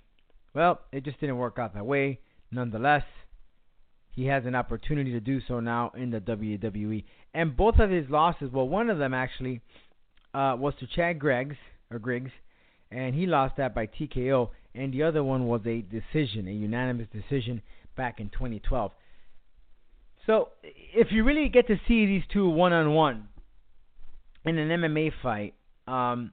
Well, 0.54 0.80
it 0.94 1.04
just 1.04 1.20
didn't 1.20 1.38
work 1.38 1.60
out 1.60 1.74
that 1.74 1.86
way. 1.86 2.20
Nonetheless, 2.52 3.04
he 4.12 4.28
has 4.28 4.46
an 4.46 4.56
opportunity 4.56 5.12
to 5.12 5.20
do 5.20 5.42
so 5.46 5.60
now 5.60 5.92
in 5.96 6.10
the 6.10 6.22
WWE. 6.22 7.04
And 7.34 7.58
both 7.58 7.80
of 7.80 7.90
his 7.90 8.10
losses, 8.10 8.50
well, 8.52 8.68
one 8.68 8.90
of 8.90 8.98
them 8.98 9.14
actually 9.14 9.60
uh, 10.34 10.56
was 10.58 10.74
to 10.80 10.88
Chad 10.88 11.20
Griggs 11.20 11.58
or 11.92 12.00
Griggs, 12.00 12.32
and 12.92 13.14
he 13.14 13.26
lost 13.26 13.58
that 13.58 13.76
by 13.76 13.88
TKO. 13.88 14.52
And 14.74 14.94
the 14.94 15.04
other 15.04 15.24
one 15.24 15.48
was 15.48 15.62
a 15.66 15.82
decision, 15.82 16.48
a 16.48 16.52
unanimous 16.52 17.08
decision 17.12 17.62
back 17.96 18.20
in 18.20 18.30
2012. 18.30 18.92
So 20.26 20.50
if 20.64 21.08
you 21.12 21.24
really 21.24 21.50
get 21.50 21.68
to 21.68 21.76
see 21.88 22.06
these 22.06 22.24
two 22.32 22.50
one 22.50 22.74
on 22.74 22.94
one 22.94 23.28
in 24.44 24.58
an 24.58 24.70
MMA 24.70 25.12
fight, 25.22 25.54
um, 25.88 26.32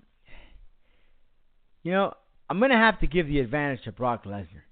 you 1.82 1.92
know, 1.92 2.14
I'm 2.48 2.60
gonna 2.60 2.76
have 2.76 3.00
to 3.00 3.06
give 3.06 3.26
the 3.26 3.40
advantage 3.40 3.84
to 3.84 3.92
Brock 3.92 4.24
Lesnar, 4.24 4.64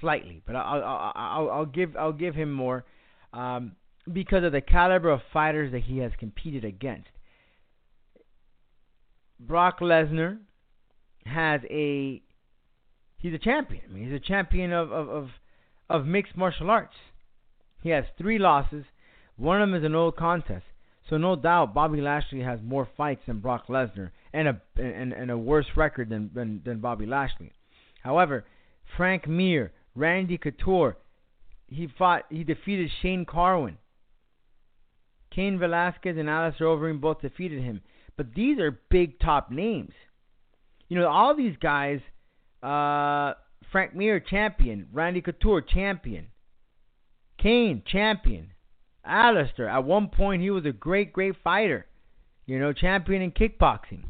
slightly, 0.00 0.42
but 0.46 0.56
I'll 0.56 0.82
I'll, 0.82 1.12
I'll, 1.14 1.50
I'll 1.50 1.66
give 1.66 1.96
I'll 1.96 2.12
give 2.12 2.34
him 2.34 2.52
more 2.52 2.84
um, 3.32 3.72
because 4.12 4.44
of 4.44 4.52
the 4.52 4.60
caliber 4.60 5.10
of 5.10 5.20
fighters 5.32 5.72
that 5.72 5.82
he 5.82 5.98
has 5.98 6.12
competed 6.18 6.64
against. 6.64 7.08
Brock 9.40 9.78
Lesnar 9.80 10.38
has 11.24 11.60
a 11.70 12.22
he's 13.18 13.34
a 13.34 13.38
champion. 13.38 13.82
I 13.88 13.92
mean, 13.92 14.04
he's 14.04 14.14
a 14.14 14.20
champion 14.20 14.72
of 14.72 14.90
of 14.90 15.08
of, 15.08 15.28
of 15.90 16.06
mixed 16.06 16.36
martial 16.36 16.70
arts. 16.70 16.94
He 17.82 17.90
has 17.90 18.04
three 18.16 18.38
losses. 18.38 18.84
One 19.36 19.60
of 19.62 19.68
them 19.68 19.78
is 19.78 19.84
an 19.84 19.94
old 19.94 20.16
contest. 20.16 20.64
So 21.08 21.16
no 21.16 21.36
doubt 21.36 21.74
Bobby 21.74 22.00
Lashley 22.00 22.40
has 22.40 22.60
more 22.62 22.88
fights 22.96 23.22
than 23.26 23.40
Brock 23.40 23.68
Lesnar 23.68 24.10
and 24.32 24.48
a 24.48 24.60
and, 24.76 25.12
and 25.12 25.30
a 25.30 25.38
worse 25.38 25.66
record 25.76 26.10
than, 26.10 26.30
than 26.34 26.60
than 26.64 26.80
Bobby 26.80 27.06
Lashley. 27.06 27.52
However, 28.02 28.44
Frank 28.96 29.26
Mir, 29.26 29.72
Randy 29.94 30.38
Couture, 30.38 30.96
he 31.66 31.88
fought 31.98 32.24
he 32.30 32.44
defeated 32.44 32.90
Shane 33.00 33.24
Carwin. 33.24 33.78
Cain 35.30 35.58
Velasquez 35.58 36.16
and 36.16 36.28
Alistair 36.28 36.66
Overeem 36.66 37.00
both 37.00 37.20
defeated 37.20 37.62
him. 37.62 37.82
But 38.16 38.34
these 38.34 38.58
are 38.58 38.80
big 38.90 39.20
top 39.20 39.50
names. 39.50 39.92
You 40.88 40.98
know, 40.98 41.08
all 41.08 41.36
these 41.36 41.56
guys, 41.60 42.00
uh, 42.62 43.34
Frank 43.70 43.94
Mir, 43.94 44.20
champion. 44.20 44.88
Randy 44.92 45.20
Couture, 45.20 45.60
champion. 45.62 46.28
Cain, 47.38 47.82
champion. 47.86 48.52
Alistair, 49.04 49.68
at 49.68 49.84
one 49.84 50.08
point, 50.08 50.42
he 50.42 50.50
was 50.50 50.66
a 50.66 50.72
great, 50.72 51.12
great 51.12 51.34
fighter. 51.42 51.86
You 52.46 52.58
know, 52.58 52.72
champion 52.72 53.22
in 53.22 53.32
kickboxing. 53.32 54.04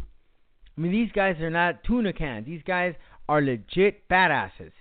I 0.76 0.80
mean, 0.80 0.92
these 0.92 1.10
guys 1.12 1.40
are 1.40 1.50
not 1.50 1.82
tuna 1.84 2.12
cans. 2.12 2.46
These 2.46 2.62
guys 2.66 2.94
are 3.28 3.42
legit 3.42 4.08
badasses. 4.08 4.72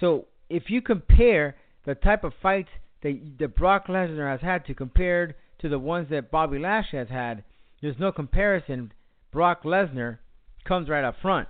So, 0.00 0.26
if 0.48 0.64
you 0.70 0.82
compare 0.82 1.56
the 1.84 1.94
type 1.94 2.24
of 2.24 2.32
fights 2.40 2.68
that, 3.02 3.20
that 3.38 3.56
Brock 3.56 3.88
Lesnar 3.88 4.30
has 4.30 4.40
had 4.40 4.64
to 4.66 4.74
compared 4.74 5.34
to 5.60 5.68
the 5.68 5.78
ones 5.78 6.08
that 6.10 6.30
Bobby 6.30 6.58
Lashley 6.58 6.98
has 6.98 7.08
had, 7.08 7.44
there's 7.80 7.98
no 7.98 8.12
comparison. 8.12 8.92
Brock 9.32 9.64
Lesnar 9.64 10.18
comes 10.64 10.88
right 10.88 11.04
up 11.04 11.16
front. 11.20 11.48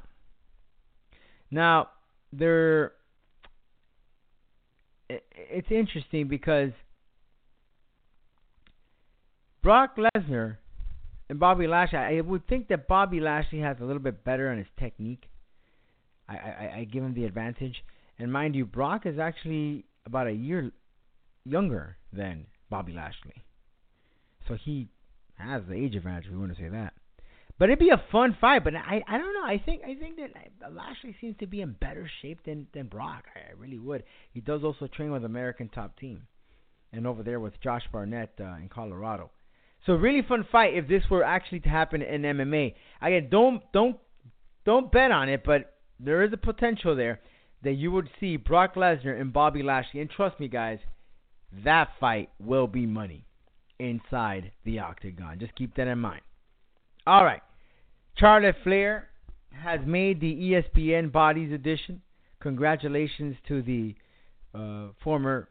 Now, 1.53 1.91
there 2.33 2.93
it's 5.09 5.71
interesting 5.71 6.27
because 6.27 6.71
Brock 9.63 9.97
Lesnar 9.97 10.57
and 11.29 11.39
Bobby 11.39 11.67
Lashley, 11.67 11.99
I 11.99 12.21
would 12.23 12.49
think 12.49 12.69
that 12.69 12.89
Bobby 12.89 13.21
Lashley 13.21 13.61
has 13.61 13.77
a 13.81 13.85
little 13.85 14.03
bit 14.03 14.25
better 14.25 14.51
on 14.51 14.57
his 14.57 14.67
technique. 14.79 15.25
I, 16.27 16.35
I, 16.35 16.75
I 16.79 16.85
give 16.91 17.05
him 17.05 17.15
the 17.15 17.27
advantage. 17.27 17.85
And 18.19 18.33
mind 18.33 18.57
you, 18.57 18.65
Brock 18.65 19.05
is 19.05 19.19
actually 19.19 19.85
about 20.07 20.29
a 20.29 20.33
year 20.33 20.71
younger 21.45 21.97
than 22.13 22.47
Bobby 22.71 22.93
Lashley. 22.93 23.45
So 24.49 24.55
he 24.55 24.89
has 25.37 25.63
the 25.69 25.75
age 25.75 25.95
advantage, 25.95 26.31
we 26.31 26.39
want 26.39 26.57
to 26.57 26.63
say 26.63 26.69
that. 26.71 26.95
But 27.63 27.71
it'd 27.71 27.79
be 27.79 27.91
a 27.91 28.05
fun 28.11 28.37
fight. 28.41 28.65
But 28.65 28.75
I 28.75 29.05
I 29.07 29.19
don't 29.19 29.35
know. 29.35 29.45
I 29.45 29.63
think 29.65 29.83
I 29.85 29.95
think 29.95 30.17
that 30.17 30.75
Lashley 30.75 31.15
seems 31.21 31.37
to 31.39 31.47
be 31.47 31.61
in 31.61 31.77
better 31.81 32.11
shape 32.21 32.41
than 32.45 32.67
than 32.75 32.89
Brock. 32.89 33.27
I, 33.37 33.53
I 33.53 33.53
really 33.57 33.79
would. 33.79 34.03
He 34.35 34.41
does 34.41 34.65
also 34.65 34.89
train 34.89 35.13
with 35.13 35.25
American 35.25 35.69
Top 35.69 35.97
Team, 35.97 36.27
and 36.93 37.07
over 37.07 37.23
there 37.23 37.39
with 37.39 37.53
Josh 37.63 37.85
Barnett 37.93 38.33
uh, 38.41 38.57
in 38.57 38.69
Colorado. 38.69 39.31
So 39.87 39.93
really 39.93 40.23
fun 40.23 40.45
fight 40.51 40.75
if 40.75 40.89
this 40.89 41.05
were 41.09 41.23
actually 41.23 41.61
to 41.61 41.69
happen 41.69 42.03
in 42.03 42.23
MMA. 42.23 42.75
Again, 43.01 43.29
don't 43.31 43.63
don't 43.73 43.97
don't 44.67 44.91
bet 44.91 45.13
on 45.13 45.29
it, 45.29 45.45
but 45.45 45.75
there 46.01 46.25
is 46.25 46.33
a 46.33 46.37
potential 46.37 46.97
there 46.97 47.21
that 47.63 47.75
you 47.75 47.93
would 47.93 48.09
see 48.19 48.39
Brock 48.39 48.75
Lesnar 48.75 49.21
and 49.21 49.33
Bobby 49.33 49.63
Lashley. 49.63 50.01
And 50.01 50.11
trust 50.11 50.41
me, 50.41 50.49
guys, 50.49 50.81
that 51.65 51.91
fight 52.01 52.31
will 52.41 52.67
be 52.67 52.87
money 52.87 53.25
inside 53.79 54.51
the 54.65 54.81
octagon. 54.81 55.39
Just 55.39 55.55
keep 55.55 55.77
that 55.77 55.87
in 55.87 56.01
mind. 56.01 56.23
All 57.07 57.25
right. 57.25 57.41
Charlotte 58.17 58.57
Flair 58.63 59.09
has 59.51 59.81
made 59.87 60.21
the 60.21 60.35
ESPN 60.35 61.11
Bodies 61.13 61.53
edition. 61.53 62.03
Congratulations 62.41 63.37
to 63.49 63.63
the 63.63 63.95
uh, 64.55 64.89
former 65.03 65.49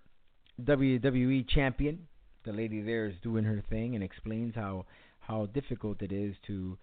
WWE 0.61 1.47
champion. 1.49 2.07
The 2.45 2.51
lady 2.51 2.81
there 2.81 3.05
is 3.07 3.15
doing 3.23 3.43
her 3.43 3.63
thing 3.69 3.95
and 3.95 4.03
explains 4.03 4.55
how 4.55 4.85
how 5.19 5.45
difficult 5.47 6.01
it 6.01 6.11
is 6.11 6.35
to 6.47 6.77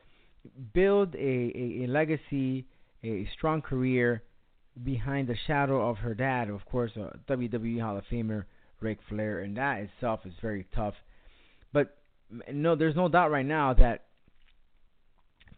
build 0.73 1.15
a, 1.17 1.19
a, 1.19 1.85
a 1.85 1.87
legacy, 1.89 2.65
a 3.03 3.29
strong 3.37 3.61
career 3.61 4.23
behind 4.85 5.29
the 5.29 5.37
shadow 5.47 5.89
of 5.89 5.99
her 5.99 6.15
dad, 6.15 6.49
of 6.49 6.65
course, 6.65 6.93
a 6.97 7.19
WWE 7.31 7.81
Hall 7.81 7.97
of 7.97 8.05
Famer, 8.11 8.45
Ric 8.81 8.99
Flair, 9.09 9.41
and 9.41 9.57
that 9.57 9.81
itself 9.81 10.21
is 10.25 10.33
very 10.41 10.67
tough. 10.75 10.95
But 11.73 11.97
no, 12.53 12.77
there's 12.77 12.95
no 12.97 13.09
doubt 13.09 13.33
right 13.33 13.45
now 13.47 13.75
that 13.75 14.05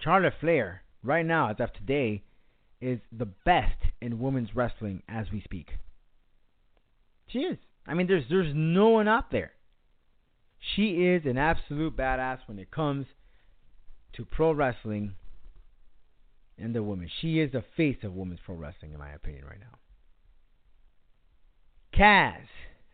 Charlotte 0.02 0.34
Flair, 0.40 0.82
right 1.02 1.24
now, 1.24 1.50
as 1.50 1.56
of 1.60 1.72
today, 1.72 2.22
is 2.80 3.00
the 3.16 3.26
best 3.26 3.76
in 4.00 4.18
women's 4.18 4.54
wrestling 4.54 5.02
as 5.08 5.26
we 5.30 5.40
speak. 5.42 5.68
She 7.26 7.40
is. 7.40 7.58
I 7.86 7.94
mean, 7.94 8.06
there's 8.06 8.24
there's 8.28 8.52
no 8.54 8.88
one 8.88 9.08
out 9.08 9.30
there. 9.30 9.52
She 10.74 11.06
is 11.06 11.24
an 11.24 11.38
absolute 11.38 11.96
badass 11.96 12.40
when 12.46 12.58
it 12.58 12.70
comes 12.70 13.06
to 14.14 14.24
pro 14.24 14.52
wrestling 14.52 15.14
and 16.58 16.74
the 16.74 16.82
women. 16.82 17.08
She 17.20 17.40
is 17.40 17.52
the 17.52 17.64
face 17.76 17.96
of 18.02 18.14
women's 18.14 18.40
pro 18.44 18.54
wrestling, 18.54 18.92
in 18.92 18.98
my 18.98 19.10
opinion, 19.10 19.44
right 19.44 19.60
now. 19.60 19.78
Kaz. 21.96 22.46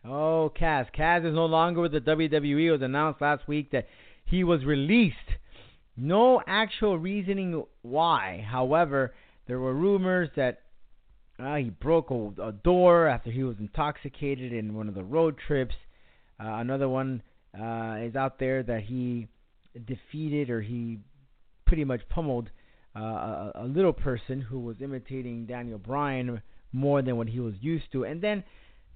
Oh, 0.05 0.53
Kaz. 0.59 0.87
Kaz 0.97 1.27
is 1.27 1.35
no 1.35 1.47
longer 1.47 1.81
with 1.81 1.93
the 1.93 2.01
WWE. 2.01 2.67
It 2.67 2.73
was 2.73 2.83
announced 2.83 3.21
last 3.21 3.47
week 3.49 3.73
that 3.73 3.87
he 4.25 4.45
was 4.45 4.65
released. 4.65 5.17
No 5.97 6.43
actual 6.47 6.99
reasoning 6.99 7.65
why. 7.83 8.47
However, 8.49 9.15
there 9.47 9.59
were 9.59 9.75
rumors 9.75 10.29
that 10.37 10.63
uh, 11.39 11.57
he 11.57 11.71
broke 11.71 12.11
a, 12.11 12.43
a, 12.43 12.53
door 12.53 13.07
after 13.07 13.31
he 13.31 13.43
was 13.43 13.57
intoxicated 13.59 14.53
in 14.53 14.75
one 14.75 14.89
of 14.89 14.95
the 14.95 15.05
road 15.05 15.37
trips. 15.47 15.75
Uh, 16.41 16.55
another 16.55 16.89
one 16.89 17.23
uh, 17.59 17.97
is 18.01 18.17
out 18.17 18.39
there 18.39 18.63
that 18.63 18.83
he 18.83 19.29
defeated 19.87 20.51
or 20.51 20.63
he 20.63 20.99
pretty 21.67 21.85
much 21.85 22.01
pummeled 22.09 22.51
uh, 22.95 23.01
a, 23.01 23.53
a, 23.57 23.67
little 23.67 23.93
person 23.93 24.41
who 24.41 24.59
was 24.59 24.77
imitating 24.81 25.45
Daniel 25.45 25.79
Bryan 25.79 26.41
more 26.73 27.03
than 27.03 27.17
what 27.17 27.29
he 27.29 27.41
was 27.41 27.55
used 27.61 27.93
to. 27.93 28.05
And 28.05 28.23
then 28.23 28.43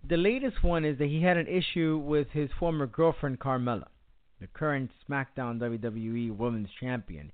the 0.08 0.16
latest 0.16 0.62
one 0.62 0.84
is 0.84 0.98
that 0.98 1.08
he 1.08 1.22
had 1.22 1.36
an 1.36 1.46
issue 1.46 2.02
with 2.02 2.28
his 2.30 2.48
former 2.58 2.86
girlfriend 2.86 3.40
Carmella, 3.40 3.86
the 4.40 4.46
current 4.46 4.90
SmackDown 5.08 5.58
WWE 5.58 6.36
Women's 6.36 6.70
Champion. 6.80 7.30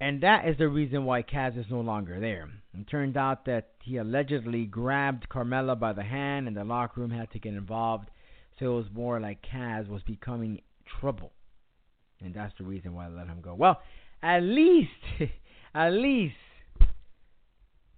And 0.00 0.22
that 0.22 0.48
is 0.48 0.56
the 0.56 0.68
reason 0.68 1.04
why 1.04 1.22
Kaz 1.22 1.58
is 1.58 1.66
no 1.70 1.80
longer 1.80 2.20
there. 2.20 2.48
It 2.78 2.88
turned 2.88 3.16
out 3.16 3.44
that 3.46 3.68
he 3.82 3.98
allegedly 3.98 4.64
grabbed 4.64 5.28
Carmella 5.28 5.78
by 5.78 5.92
the 5.92 6.02
hand 6.02 6.48
and 6.48 6.56
the 6.56 6.64
locker 6.64 7.00
room 7.00 7.10
had 7.10 7.30
to 7.32 7.38
get 7.38 7.52
involved. 7.52 8.10
So 8.58 8.66
it 8.66 8.76
was 8.76 8.86
more 8.94 9.20
like 9.20 9.44
Kaz 9.44 9.88
was 9.88 10.02
becoming 10.02 10.60
trouble. 11.00 11.32
And 12.22 12.34
that's 12.34 12.54
the 12.58 12.64
reason 12.64 12.94
why 12.94 13.06
I 13.06 13.08
let 13.08 13.26
him 13.26 13.40
go. 13.42 13.54
Well, 13.54 13.80
at 14.22 14.40
least, 14.40 14.90
at 15.74 15.90
least, 15.90 16.34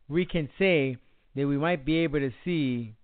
we 0.08 0.24
can 0.24 0.48
say 0.58 0.96
that 1.34 1.46
we 1.46 1.56
might 1.56 1.84
be 1.84 1.98
able 1.98 2.20
to 2.20 2.30
see 2.44 2.94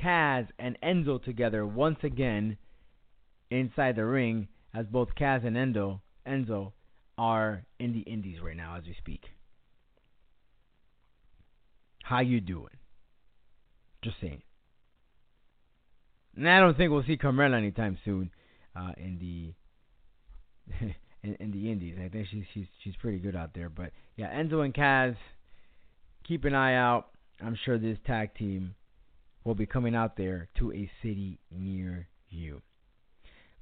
Kaz 0.00 0.48
and 0.58 0.78
Enzo 0.82 1.22
together 1.22 1.66
once 1.66 1.98
again 2.02 2.56
inside 3.54 3.96
the 3.96 4.04
ring, 4.04 4.48
as 4.74 4.86
both 4.86 5.08
Kaz 5.18 5.46
and 5.46 5.56
Endo, 5.56 6.00
Enzo 6.26 6.72
are 7.16 7.64
in 7.78 7.92
the 7.92 8.00
Indies 8.00 8.38
right 8.42 8.56
now 8.56 8.76
as 8.76 8.84
we 8.84 8.94
speak. 8.98 9.22
How 12.02 12.20
you 12.20 12.40
doing? 12.40 12.76
Just 14.02 14.16
saying. 14.20 14.42
And 16.36 16.48
I 16.48 16.60
don't 16.60 16.76
think 16.76 16.90
we'll 16.90 17.04
see 17.06 17.16
Carmella 17.16 17.56
anytime 17.56 17.96
soon 18.04 18.30
uh, 18.76 18.92
in 18.96 19.18
the 19.18 19.54
in, 21.22 21.34
in, 21.38 21.50
the 21.52 21.70
Indies. 21.70 21.96
I 22.04 22.08
think 22.08 22.26
she's 22.30 22.44
she's 22.52 22.66
she's 22.82 22.96
pretty 22.96 23.18
good 23.18 23.36
out 23.36 23.54
there. 23.54 23.68
But 23.68 23.92
yeah, 24.16 24.34
Enzo 24.34 24.64
and 24.64 24.74
Kaz, 24.74 25.16
keep 26.26 26.44
an 26.44 26.54
eye 26.54 26.74
out. 26.74 27.08
I'm 27.40 27.56
sure 27.64 27.78
this 27.78 27.98
tag 28.06 28.34
team 28.34 28.74
will 29.44 29.54
be 29.54 29.66
coming 29.66 29.94
out 29.94 30.16
there 30.16 30.48
to 30.58 30.72
a 30.72 30.90
city 31.02 31.38
near 31.50 32.08
you. 32.28 32.60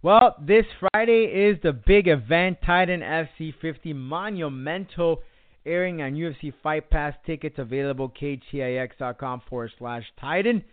Well, 0.04 0.34
this 0.44 0.64
Friday 0.80 1.26
is 1.26 1.58
the 1.62 1.72
big 1.72 2.08
event, 2.08 2.58
Titan 2.66 3.02
FC 3.02 3.54
50 3.62 3.92
Monumental, 3.92 5.20
airing 5.64 6.02
on 6.02 6.14
UFC 6.14 6.52
Fight 6.60 6.90
Pass. 6.90 7.14
Tickets 7.24 7.54
available, 7.56 8.10
cagetix.com 8.20 9.42
forward 9.48 9.70
slash 9.78 10.02
Titan. 10.20 10.64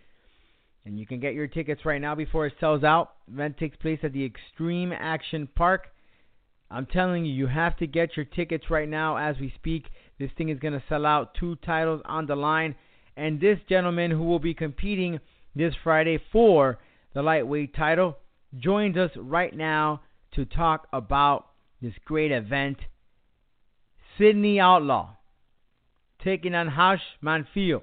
And 0.84 0.98
you 0.98 1.06
can 1.06 1.20
get 1.20 1.34
your 1.34 1.46
tickets 1.46 1.82
right 1.84 2.00
now 2.00 2.16
before 2.16 2.46
it 2.46 2.54
sells 2.58 2.82
out. 2.82 3.12
Event 3.32 3.56
takes 3.56 3.76
place 3.76 4.00
at 4.02 4.12
the 4.12 4.24
Extreme 4.24 4.92
Action 4.92 5.48
Park. 5.54 5.86
I'm 6.68 6.86
telling 6.86 7.24
you, 7.24 7.32
you 7.32 7.46
have 7.46 7.76
to 7.76 7.86
get 7.86 8.16
your 8.16 8.26
tickets 8.26 8.64
right 8.68 8.88
now 8.88 9.16
as 9.16 9.36
we 9.40 9.52
speak. 9.54 9.84
This 10.18 10.32
thing 10.36 10.48
is 10.48 10.58
going 10.58 10.74
to 10.74 10.82
sell 10.88 11.06
out. 11.06 11.36
Two 11.38 11.54
titles 11.64 12.02
on 12.04 12.26
the 12.26 12.34
line. 12.34 12.74
And 13.16 13.40
this 13.40 13.60
gentleman 13.68 14.10
who 14.10 14.24
will 14.24 14.40
be 14.40 14.54
competing 14.54 15.20
this 15.54 15.74
Friday 15.84 16.18
for 16.32 16.80
the 17.14 17.22
lightweight 17.22 17.76
title 17.76 18.16
joins 18.58 18.96
us 18.96 19.10
right 19.16 19.54
now 19.54 20.02
to 20.32 20.44
talk 20.44 20.88
about 20.92 21.46
this 21.80 21.94
great 22.04 22.32
event. 22.32 22.78
Sidney 24.18 24.60
Outlaw 24.60 25.16
taking 26.22 26.54
on 26.54 26.68
Raush 26.68 27.00
Manfio 27.22 27.82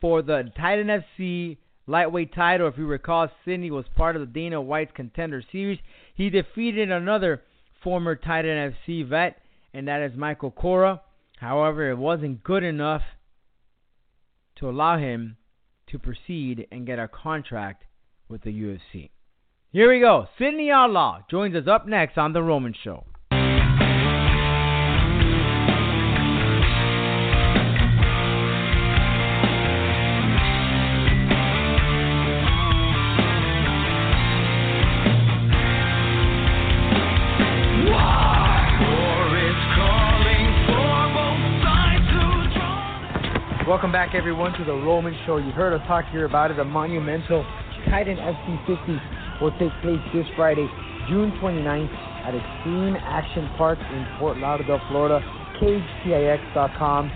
for 0.00 0.22
the 0.22 0.50
Titan 0.56 0.88
FC 0.88 1.58
lightweight 1.86 2.34
title. 2.34 2.68
If 2.68 2.78
you 2.78 2.86
recall, 2.86 3.28
Sidney 3.44 3.70
was 3.70 3.84
part 3.96 4.16
of 4.16 4.20
the 4.20 4.26
Dana 4.26 4.60
White's 4.60 4.92
Contender 4.94 5.42
Series. 5.50 5.78
He 6.14 6.30
defeated 6.30 6.90
another 6.90 7.42
former 7.82 8.14
Titan 8.14 8.74
FC 8.86 9.08
vet, 9.08 9.38
and 9.74 9.88
that 9.88 10.02
is 10.02 10.16
Michael 10.16 10.50
Cora. 10.50 11.00
However, 11.38 11.90
it 11.90 11.98
wasn't 11.98 12.44
good 12.44 12.62
enough 12.62 13.02
to 14.56 14.68
allow 14.68 14.98
him 14.98 15.36
to 15.88 15.98
proceed 15.98 16.68
and 16.70 16.86
get 16.86 16.98
a 16.98 17.08
contract 17.08 17.84
with 18.32 18.42
the 18.42 18.50
UFC. 18.50 19.10
Here 19.70 19.92
we 19.92 20.00
go. 20.00 20.26
Sidney 20.38 20.70
Outlaw 20.70 21.20
joins 21.30 21.54
us 21.54 21.68
up 21.68 21.86
next 21.86 22.16
on 22.18 22.32
The 22.32 22.42
Roman 22.42 22.74
Show. 22.82 23.04
Welcome 43.68 43.92
back, 43.92 44.14
everyone, 44.14 44.52
to 44.58 44.64
the 44.64 44.72
Roman 44.72 45.16
Show. 45.24 45.38
You 45.38 45.50
heard 45.50 45.72
us 45.72 45.86
talk 45.86 46.04
here 46.10 46.26
about 46.26 46.50
it. 46.50 46.58
A 46.58 46.64
monumental 46.64 47.44
Titan 47.90 48.16
FC 48.16 48.66
50 48.66 49.00
will 49.40 49.52
take 49.58 49.72
place 49.82 50.00
this 50.14 50.26
Friday, 50.36 50.66
June 51.08 51.32
29th, 51.42 51.92
at 52.26 52.34
Extreme 52.34 52.96
Action 52.96 53.50
Park 53.56 53.78
in 53.78 54.06
Fort 54.18 54.38
Lauderdale, 54.38 54.80
Florida. 54.88 55.20
CageTix.com 55.60 57.10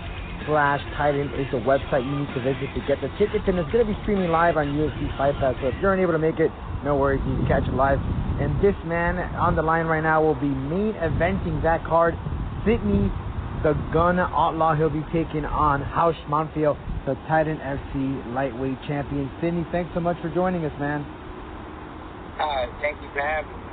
slash 0.45 0.81
Titan 0.95 1.27
is 1.35 1.47
the 1.51 1.59
website 1.59 2.05
you 2.05 2.15
need 2.19 2.31
to 2.33 2.41
visit 2.41 2.67
to 2.75 2.81
get 2.87 3.01
the 3.01 3.09
tickets, 3.17 3.43
and 3.47 3.59
it's 3.59 3.71
going 3.71 3.85
to 3.85 3.91
be 3.91 3.97
streaming 4.03 4.29
live 4.31 4.57
on 4.57 4.67
UFC 4.67 5.17
Fight 5.17 5.35
Pass. 5.39 5.55
So 5.61 5.67
if 5.67 5.75
you're 5.81 5.93
unable 5.93 6.13
to 6.13 6.19
make 6.19 6.39
it, 6.39 6.51
no 6.83 6.95
worries, 6.95 7.21
you 7.27 7.35
can 7.35 7.47
catch 7.47 7.67
it 7.67 7.73
live. 7.73 7.99
And 8.39 8.55
this 8.61 8.75
man 8.85 9.17
on 9.35 9.55
the 9.55 9.63
line 9.63 9.87
right 9.87 10.03
now 10.03 10.21
will 10.21 10.35
be 10.35 10.47
main 10.47 10.93
eventing 10.93 11.63
that 11.63 11.83
card, 11.85 12.15
Sidney 12.65 13.11
the 13.63 13.73
Gun 13.91 14.19
Outlaw. 14.19 14.75
He'll 14.75 14.89
be 14.89 15.05
taking 15.11 15.45
on 15.45 15.81
Raush 15.81 16.15
Manfio, 16.29 16.77
the 17.07 17.15
Titan 17.25 17.57
FC 17.63 18.35
lightweight 18.35 18.77
champion. 18.85 19.31
Sidney, 19.39 19.65
thanks 19.71 19.89
so 19.95 20.01
much 20.01 20.19
for 20.21 20.27
joining 20.29 20.65
us, 20.65 20.73
man. 20.77 21.01
Uh, 22.37 22.67
thank 22.81 23.01
you 23.01 23.07
for 23.15 23.23
having 23.23 23.49
me. 23.49 23.63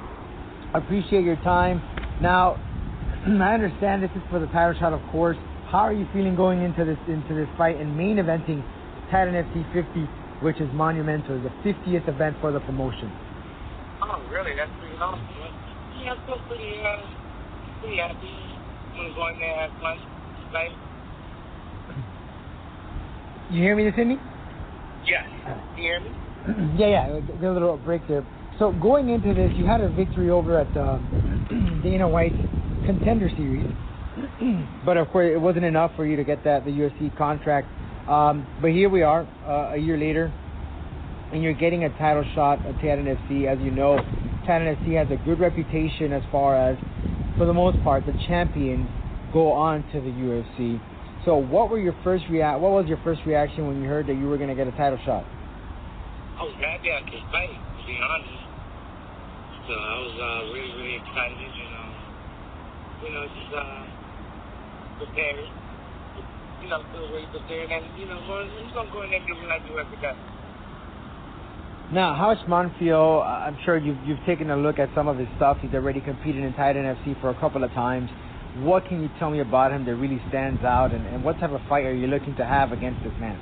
I 0.72 0.78
appreciate 0.78 1.24
your 1.24 1.36
time. 1.42 1.82
Now, 2.22 2.54
I 3.26 3.52
understand 3.52 4.04
this 4.04 4.14
is 4.14 4.22
for 4.30 4.38
the 4.38 4.46
title 4.46 4.78
shot, 4.78 4.92
of 4.92 5.02
course. 5.10 5.36
How 5.66 5.82
are 5.82 5.92
you 5.92 6.06
feeling 6.14 6.36
going 6.36 6.62
into 6.62 6.84
this 6.84 6.98
into 7.10 7.34
this 7.34 7.50
fight 7.58 7.76
and 7.82 7.98
main 7.98 8.22
eventing 8.22 8.62
Titan 9.10 9.34
FC 9.34 9.66
50, 9.74 10.06
which 10.40 10.60
is 10.62 10.70
monumental, 10.72 11.34
the 11.42 11.50
50th 11.66 12.06
event 12.06 12.36
for 12.40 12.52
the 12.52 12.60
promotion? 12.60 13.10
Oh, 14.00 14.22
really? 14.30 14.54
That's 14.54 14.70
pretty 14.78 14.94
awesome. 15.02 15.26
Yeah, 15.98 16.14
I 16.14 16.26
feel 16.26 16.38
pretty, 16.46 16.78
uh, 16.78 17.02
pretty 17.82 17.98
happy. 17.98 18.30
I'm 18.94 19.14
going 19.18 19.38
there 19.42 19.58
have 19.58 19.82
lunch 19.82 20.00
tonight. 20.46 20.93
You 23.54 23.62
hear 23.62 23.76
me, 23.76 23.88
Sidney? 23.96 24.18
Yes. 25.06 25.22
You 25.76 25.82
hear 25.82 26.00
me? 26.00 26.10
yeah, 26.76 27.06
yeah. 27.06 27.50
A 27.50 27.52
little 27.52 27.76
break 27.76 28.02
there. 28.08 28.26
So 28.58 28.72
going 28.72 29.10
into 29.10 29.32
this, 29.32 29.52
you 29.54 29.64
had 29.64 29.80
a 29.80 29.88
victory 29.90 30.28
over 30.28 30.58
at 30.58 30.76
uh, 30.76 30.98
Dana 31.84 32.08
White's 32.08 32.34
Contender 32.84 33.30
Series, 33.36 33.70
but 34.84 34.96
of 34.96 35.08
course 35.10 35.30
it 35.32 35.38
wasn't 35.38 35.66
enough 35.66 35.92
for 35.94 36.04
you 36.04 36.16
to 36.16 36.24
get 36.24 36.42
that 36.42 36.64
the 36.64 36.72
UFC 36.72 37.16
contract. 37.16 37.68
Um, 38.10 38.44
but 38.60 38.72
here 38.72 38.88
we 38.88 39.02
are, 39.02 39.22
uh, 39.46 39.74
a 39.74 39.78
year 39.78 39.98
later, 39.98 40.32
and 41.32 41.40
you're 41.40 41.54
getting 41.54 41.84
a 41.84 41.90
title 41.96 42.24
shot 42.34 42.58
at 42.66 42.74
Titan 42.82 43.06
FC. 43.06 43.46
As 43.46 43.60
you 43.60 43.70
know, 43.70 43.98
Titan 44.48 44.74
FC 44.74 44.98
has 44.98 45.06
a 45.12 45.24
good 45.24 45.38
reputation 45.38 46.12
as 46.12 46.24
far 46.32 46.56
as, 46.56 46.76
for 47.38 47.46
the 47.46 47.54
most 47.54 47.80
part, 47.84 48.04
the 48.04 48.18
champions 48.26 48.88
go 49.32 49.52
on 49.52 49.84
to 49.92 50.00
the 50.00 50.10
UFC. 50.10 50.80
So, 51.24 51.36
what 51.36 51.70
were 51.70 51.78
your 51.78 51.96
first 52.04 52.24
react? 52.28 52.60
What 52.60 52.72
was 52.72 52.86
your 52.86 53.00
first 53.02 53.22
reaction 53.24 53.66
when 53.66 53.80
you 53.80 53.88
heard 53.88 54.06
that 54.08 54.14
you 54.14 54.28
were 54.28 54.36
going 54.36 54.50
to 54.50 54.54
get 54.54 54.68
a 54.68 54.76
title 54.76 54.98
shot? 55.04 55.24
I 56.36 56.42
was 56.44 56.52
happy 56.60 56.92
I 56.92 57.00
could 57.08 57.24
fight, 57.32 57.48
to 57.48 57.82
be 57.88 57.96
honest. 57.96 58.44
So 59.64 59.72
I 59.72 59.96
was 60.04 60.14
uh, 60.20 60.52
really, 60.52 60.72
really 60.76 60.96
excited, 61.00 61.40
you 61.40 61.68
know. 61.72 61.88
You 63.00 63.10
know, 63.16 63.24
just 63.32 63.52
uh, 63.56 63.88
prepared. 65.00 65.48
You 66.60 66.68
know, 66.68 66.84
feel 66.92 67.08
really 67.08 67.28
prepared, 67.32 67.72
and 67.72 67.84
you 67.98 68.04
know, 68.04 68.20
I'm 68.20 68.48
just 68.64 68.74
gonna 68.74 68.92
go 68.92 69.02
in 69.02 69.10
there 69.10 69.20
and 69.20 69.26
do 69.26 69.34
what 69.40 69.52
I 69.52 69.58
do 69.64 69.78
every 69.78 69.96
day. 70.00 70.12
Now, 71.92 72.16
Raush 72.16 72.44
Manfio, 72.48 73.20
uh, 73.20 73.24
I'm 73.24 73.58
sure 73.64 73.76
you've 73.76 74.00
you've 74.04 74.24
taken 74.26 74.50
a 74.50 74.56
look 74.56 74.78
at 74.78 74.88
some 74.94 75.08
of 75.08 75.16
his 75.16 75.28
stuff. 75.36 75.58
He's 75.60 75.72
already 75.72 76.00
competed 76.00 76.44
in 76.44 76.52
Titan 76.54 76.84
FC 76.84 77.18
for 77.20 77.30
a 77.30 77.34
couple 77.40 77.64
of 77.64 77.72
times. 77.72 78.10
What 78.62 78.86
can 78.86 79.02
you 79.02 79.10
tell 79.18 79.30
me 79.30 79.40
about 79.40 79.72
him 79.72 79.84
that 79.84 79.96
really 79.96 80.22
stands 80.28 80.62
out, 80.62 80.92
and, 80.92 81.06
and 81.08 81.24
what 81.24 81.40
type 81.40 81.50
of 81.50 81.60
fight 81.68 81.84
are 81.84 81.94
you 81.94 82.06
looking 82.06 82.36
to 82.36 82.44
have 82.46 82.70
against 82.70 83.02
this 83.02 83.12
man? 83.18 83.34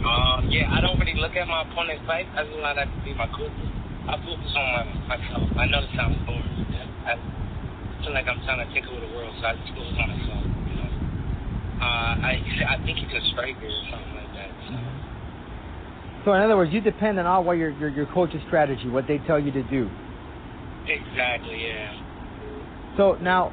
Um, 0.00 0.48
yeah, 0.48 0.72
I 0.72 0.80
don't 0.80 0.98
really 0.98 1.20
look 1.20 1.36
at 1.36 1.46
my 1.46 1.68
opponent's 1.68 2.06
fight. 2.06 2.26
I 2.32 2.44
just 2.44 2.56
want 2.56 2.76
that 2.76 2.88
to 2.88 3.04
be 3.04 3.12
my 3.12 3.28
coach. 3.28 3.52
I 4.08 4.16
focus 4.24 4.52
on 4.56 4.64
my, 4.72 5.16
myself. 5.16 5.44
I 5.52 5.66
know 5.66 5.84
it 5.84 5.92
sounds 5.94 6.16
boring. 6.24 6.48
I 7.04 7.20
feel 8.02 8.14
like 8.14 8.26
I'm 8.26 8.40
trying 8.48 8.66
to 8.66 8.72
take 8.72 8.88
over 8.88 9.04
the 9.04 9.12
world, 9.12 9.36
so 9.38 9.46
I 9.46 9.52
just 9.52 9.68
focus 9.76 9.94
on 10.00 10.08
myself. 10.16 10.42
You 10.64 10.74
know, 10.80 10.90
uh, 11.84 12.12
I 12.24 12.40
I 12.72 12.76
think 12.88 12.98
he's 12.98 13.12
a 13.12 13.20
striker 13.36 13.68
or 13.68 13.84
something 13.92 14.16
like 14.16 14.32
that. 14.32 14.50
So. 14.64 14.74
So, 16.24 16.32
in 16.32 16.40
other 16.40 16.56
words, 16.56 16.72
you 16.72 16.80
depend 16.80 17.18
on 17.18 17.26
all 17.26 17.44
what 17.44 17.58
your, 17.58 17.70
your 17.76 17.90
your 17.90 18.06
coach's 18.06 18.40
strategy, 18.46 18.88
what 18.88 19.06
they 19.06 19.18
tell 19.18 19.38
you 19.38 19.52
to 19.52 19.62
do. 19.64 19.90
Exactly. 20.88 21.68
Yeah. 21.68 22.96
So 22.96 23.18
now, 23.20 23.52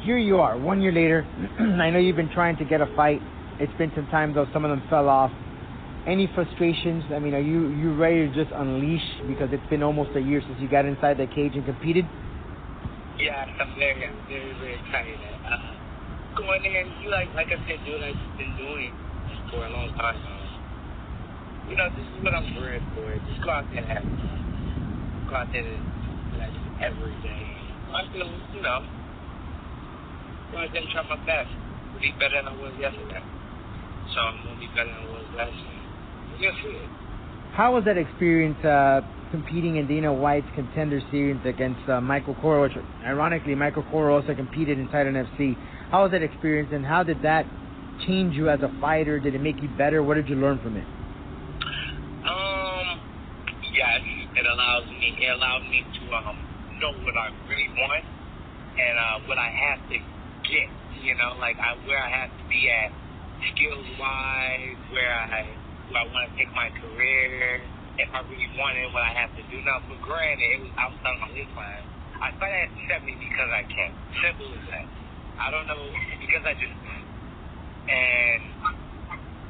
here 0.00 0.18
you 0.18 0.38
are, 0.40 0.58
one 0.58 0.80
year 0.80 0.92
later. 0.92 1.26
I 1.58 1.90
know 1.90 1.98
you've 1.98 2.16
been 2.16 2.32
trying 2.32 2.56
to 2.56 2.64
get 2.64 2.80
a 2.80 2.86
fight. 2.96 3.20
It's 3.60 3.72
been 3.78 3.92
some 3.94 4.06
time 4.06 4.32
though. 4.34 4.46
Some 4.52 4.64
of 4.64 4.70
them 4.70 4.82
fell 4.88 5.08
off. 5.08 5.30
Any 6.06 6.30
frustrations? 6.34 7.04
I 7.14 7.18
mean, 7.18 7.34
are 7.34 7.40
you 7.40 7.68
you 7.78 7.94
ready 7.94 8.26
to 8.26 8.34
just 8.34 8.50
unleash 8.50 9.04
because 9.28 9.50
it's 9.52 9.66
been 9.70 9.82
almost 9.82 10.10
a 10.16 10.20
year 10.20 10.42
since 10.42 10.58
you 10.60 10.68
got 10.68 10.84
inside 10.84 11.18
the 11.18 11.26
cage 11.26 11.54
and 11.54 11.64
competed? 11.64 12.04
Yeah, 13.18 13.46
I'm 13.60 13.78
very, 13.78 14.10
very, 14.26 14.52
very 14.58 14.74
excited. 14.82 15.14
Uh, 15.46 16.36
going 16.36 16.64
in, 16.64 16.90
you 17.02 17.10
like, 17.10 17.28
like 17.34 17.48
I 17.48 17.60
said, 17.68 17.78
what 17.86 18.02
I've 18.02 18.38
been 18.38 18.56
doing 18.56 18.90
for 19.50 19.64
a 19.64 19.70
long 19.70 19.94
time. 19.94 20.16
Uh, 20.16 21.70
you 21.70 21.76
know, 21.76 21.88
this 21.94 22.02
is 22.02 22.24
what 22.24 22.34
I'm 22.34 22.50
bred 22.58 22.82
for. 22.96 23.14
Just 23.30 23.44
go 23.44 23.50
out 23.50 23.64
there 23.70 23.78
and 23.78 23.86
have 23.86 24.02
fun. 24.02 25.26
Go 25.28 25.36
out 25.36 25.52
there 25.52 25.62
and 25.62 25.86
like 26.34 26.50
every 26.82 27.14
day. 27.22 27.46
I 27.94 28.10
feel, 28.10 28.26
you 28.56 28.62
know, 28.62 28.82
there 30.52 30.82
and 30.82 30.88
try 30.92 31.02
my 31.08 31.16
best 31.24 31.48
to 31.94 32.00
be 32.00 32.12
better 32.20 32.36
than 32.36 32.48
I 32.48 32.56
was 32.60 32.72
yesterday. 32.78 33.22
So 34.12 34.20
I'm 34.20 34.44
gonna 34.44 34.60
be 34.60 34.68
better 34.76 34.92
than 34.92 35.00
I 35.00 35.12
was 35.12 35.24
last 35.36 35.56
year. 35.56 35.78
It. 36.42 36.90
How 37.52 37.74
was 37.74 37.84
that 37.84 37.96
experience 37.96 38.58
uh, 38.64 39.00
competing 39.30 39.76
in 39.76 39.86
Dana 39.86 40.12
White's 40.12 40.46
Contender 40.54 41.00
Series 41.10 41.38
against 41.44 41.88
uh, 41.88 42.00
Michael 42.00 42.34
Cora? 42.40 42.62
Which, 42.62 42.72
ironically, 43.04 43.54
Michael 43.54 43.84
Cora 43.90 44.14
also 44.14 44.34
competed 44.34 44.78
in 44.78 44.88
Titan 44.88 45.14
FC. 45.14 45.56
How 45.90 46.02
was 46.02 46.12
that 46.12 46.22
experience, 46.22 46.70
and 46.72 46.84
how 46.84 47.02
did 47.02 47.22
that 47.22 47.46
change 48.06 48.34
you 48.34 48.48
as 48.48 48.60
a 48.60 48.74
fighter? 48.80 49.20
Did 49.20 49.34
it 49.34 49.40
make 49.40 49.62
you 49.62 49.68
better? 49.78 50.02
What 50.02 50.14
did 50.14 50.28
you 50.28 50.36
learn 50.36 50.58
from 50.58 50.76
it? 50.76 50.86
Um, 52.26 53.00
yes, 53.72 54.00
it 54.34 54.46
allows 54.46 54.88
me. 54.88 55.14
It 55.20 55.30
allowed 55.30 55.62
me 55.70 55.84
to 55.84 56.14
um 56.16 56.38
know 56.80 56.90
what 57.04 57.14
I 57.14 57.30
really 57.48 57.68
want 57.78 58.04
and 58.74 58.98
uh, 58.98 59.28
what 59.28 59.38
I 59.38 59.46
have 59.46 59.78
to 59.90 59.96
to 60.52 61.00
You 61.00 61.14
know, 61.16 61.34
like 61.40 61.56
I, 61.56 61.80
where 61.88 61.98
I 61.98 62.10
have 62.12 62.30
to 62.30 62.44
be 62.48 62.68
at 62.68 62.92
skills 63.52 63.88
wise, 63.96 64.78
where 64.92 65.12
I 65.12 65.48
where 65.88 66.00
I 66.04 66.06
want 66.12 66.24
to 66.28 66.32
take 66.36 66.52
my 66.52 66.68
career, 66.76 67.60
if 67.98 68.08
I 68.12 68.20
really 68.28 68.50
want 68.56 68.76
it, 68.76 68.88
what 68.92 69.04
I 69.04 69.12
have 69.16 69.32
to 69.36 69.42
do. 69.48 69.56
Now, 69.64 69.80
for 69.88 69.98
granted, 70.04 70.44
it 70.44 70.60
was 70.64 70.72
outside 70.76 71.16
my 71.20 71.30
weight 71.32 71.48
class. 71.56 71.82
I 72.22 72.30
fight 72.38 72.54
at 72.54 72.70
70 73.02 73.18
because 73.18 73.50
I 73.50 73.64
can. 73.66 73.90
Simple 74.22 74.46
as 74.52 74.64
that. 74.70 74.86
I 75.42 75.50
don't 75.50 75.66
know 75.66 75.80
because 76.20 76.44
I 76.44 76.54
just 76.54 76.76
and 77.82 78.42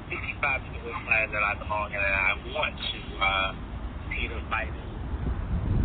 65 0.09 0.63
is 0.63 0.71
the 0.73 0.81
weight 0.87 1.03
class 1.05 1.27
that 1.35 1.43
I 1.43 1.53
belong 1.59 1.91
in, 1.93 2.01
and 2.01 2.17
I 2.17 2.33
want 2.55 2.75
to 2.79 2.99
uh, 3.19 3.51
be 4.09 4.31
the 4.31 4.41
fighter. 4.49 4.87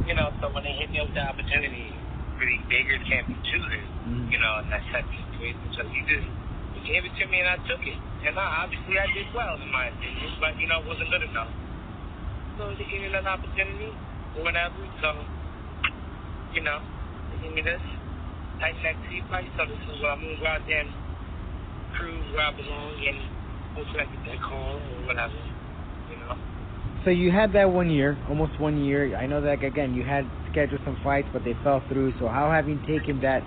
You 0.08 0.15
know, 0.15 0.32
so 0.39 0.53
when 0.53 0.63
they 0.63 0.71
hit 0.77 0.93
me 0.93 1.03
with 1.03 1.12
the 1.12 1.25
opportunity, 1.25 1.91
really 2.38 2.62
bigger 2.69 2.97
can't 3.10 3.26
be 3.28 3.36
choosers. 3.45 3.88
Mhm. 4.08 4.32
You 4.32 4.39
know, 4.39 4.62
that's 4.69 4.86
that 4.93 5.06
situation. 5.10 5.62
So 5.73 5.84
you 5.89 6.02
just 6.06 6.28
you 6.78 6.82
gave 6.86 7.04
it 7.06 7.13
to 7.17 7.26
me, 7.28 7.41
and 7.41 7.50
I 7.50 7.58
took 7.67 7.82
it. 7.86 7.97
And 8.26 8.38
I, 8.38 8.65
obviously, 8.65 8.97
I 9.00 9.08
did 9.13 9.28
well 9.34 9.56
in 9.62 9.71
my 9.71 9.88
opinion, 9.88 10.32
but 10.39 10.58
you 10.60 10.67
know, 10.67 10.80
it 10.82 10.88
wasn't 10.88 11.10
good 11.10 11.23
enough. 11.23 11.50
So 12.58 12.73
they 12.78 12.86
gave 12.86 13.02
me 13.02 13.08
another 13.08 13.30
opportunity, 13.30 13.93
or 14.38 14.43
whatever. 14.43 14.78
So, 15.02 15.13
you 16.54 16.62
know, 16.62 16.82
they 17.32 17.47
gave 17.47 17.54
me 17.54 17.62
this 17.62 17.82
tight 18.60 18.78
neck 18.84 18.97
T 19.10 19.21
fight. 19.30 19.50
So 19.58 19.65
this 19.65 19.78
is 19.78 20.02
what 20.02 20.17
I'm 20.17 20.21
gonna 20.21 20.38
go 20.38 20.47
out 20.47 20.62
there 20.67 20.82
and 20.82 20.91
prove 21.93 22.21
where 22.34 22.45
I 22.45 22.52
belong, 22.54 22.93
and 23.06 23.19
hopefully 23.76 24.02
I 24.02 24.06
get 24.06 24.26
that 24.26 24.41
call 24.41 24.78
or 24.78 25.00
whatever. 25.06 25.38
You 26.10 26.17
know. 26.26 26.38
So 27.06 27.12
you 27.12 27.32
had 27.32 27.54
that 27.54 27.69
one 27.69 27.89
year, 27.89 28.17
almost 28.28 28.60
one 28.60 28.84
year. 28.84 29.15
I 29.15 29.28
know 29.28 29.41
that 29.41 29.63
again, 29.63 29.93
you 29.93 30.04
had 30.04 30.26
scheduled 30.51 30.81
some 30.86 30.97
fights, 31.03 31.27
but 31.33 31.43
they 31.43 31.55
fell 31.63 31.81
through. 31.89 32.13
So 32.19 32.27
how 32.27 32.51
have 32.51 32.67
you 32.67 32.79
taken 32.88 33.21
that 33.21 33.43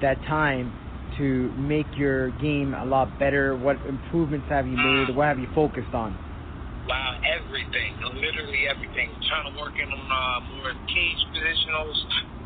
that 0.00 0.22
time 0.26 0.72
to 1.18 1.52
make 1.56 1.86
your 1.96 2.30
game 2.40 2.74
a 2.74 2.84
lot 2.84 3.18
better? 3.18 3.56
What 3.56 3.76
improvements 3.88 4.46
have 4.48 4.66
you 4.66 4.76
made? 4.76 5.14
What 5.14 5.26
have 5.26 5.38
you 5.38 5.48
focused 5.54 5.92
on? 5.94 6.14
Wow, 6.88 7.12
everything, 7.36 8.00
literally 8.16 8.64
everything. 8.64 9.12
Trying 9.28 9.52
to 9.52 9.54
work 9.60 9.76
in 9.76 9.90
uh, 9.92 10.38
more 10.56 10.72
cage 10.88 11.20
positional 11.36 11.88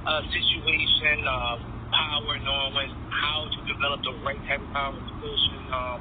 uh, 0.03 0.23
situation, 0.35 1.23
uh, 1.23 1.57
power, 1.95 2.35
knowing 2.43 2.91
how 3.07 3.47
to 3.47 3.59
develop 3.71 4.01
the 4.03 4.15
right 4.27 4.43
type 4.51 4.59
of 4.59 4.71
power 4.75 4.99
position, 4.99 5.63
um, 5.71 6.01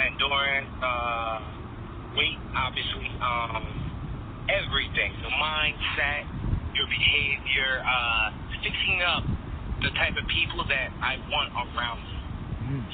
endurance, 0.00 0.72
uh, 0.80 1.38
weight, 2.16 2.40
obviously, 2.56 3.08
um, 3.20 3.64
everything. 4.48 5.10
The 5.20 5.32
mindset, 5.36 6.24
your 6.74 6.86
behavior, 6.90 7.82
uh, 7.86 8.34
fixing 8.62 9.00
up 9.02 9.22
the 9.82 9.90
type 9.98 10.14
of 10.18 10.26
people 10.30 10.66
that 10.66 10.90
I 11.02 11.18
want 11.30 11.54
around 11.54 12.02
me. 12.02 12.14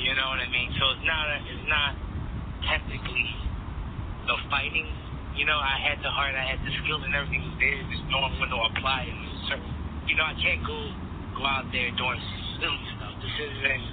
You 0.03 0.13
know 0.19 0.35
what 0.35 0.43
I 0.43 0.51
mean? 0.51 0.75
So 0.77 0.83
it's 0.99 1.07
not 1.07 1.31
a, 1.31 1.37
it's 1.47 1.69
not 1.71 1.95
technically 2.67 3.31
the 4.27 4.37
fighting. 4.51 4.89
You 5.39 5.47
know, 5.47 5.57
I 5.57 5.79
had 5.79 6.03
the 6.03 6.11
heart, 6.11 6.35
I 6.35 6.43
had 6.43 6.59
the 6.67 6.75
skill, 6.83 7.01
and 7.07 7.15
everything 7.15 7.41
was 7.47 7.55
there. 7.63 7.79
Just 7.87 8.03
knowing 8.11 8.35
when 8.43 8.51
to 8.51 8.59
apply 8.75 9.07
it. 9.07 9.17
So, 9.49 9.55
you 10.11 10.19
know, 10.19 10.27
I 10.27 10.35
can't 10.43 10.61
go 10.67 10.75
go 11.39 11.47
out 11.47 11.71
there 11.71 11.89
doing 11.95 12.21
silly 12.59 12.83
stuff. 12.99 13.15
This 13.23 13.37
isn't 13.39 13.85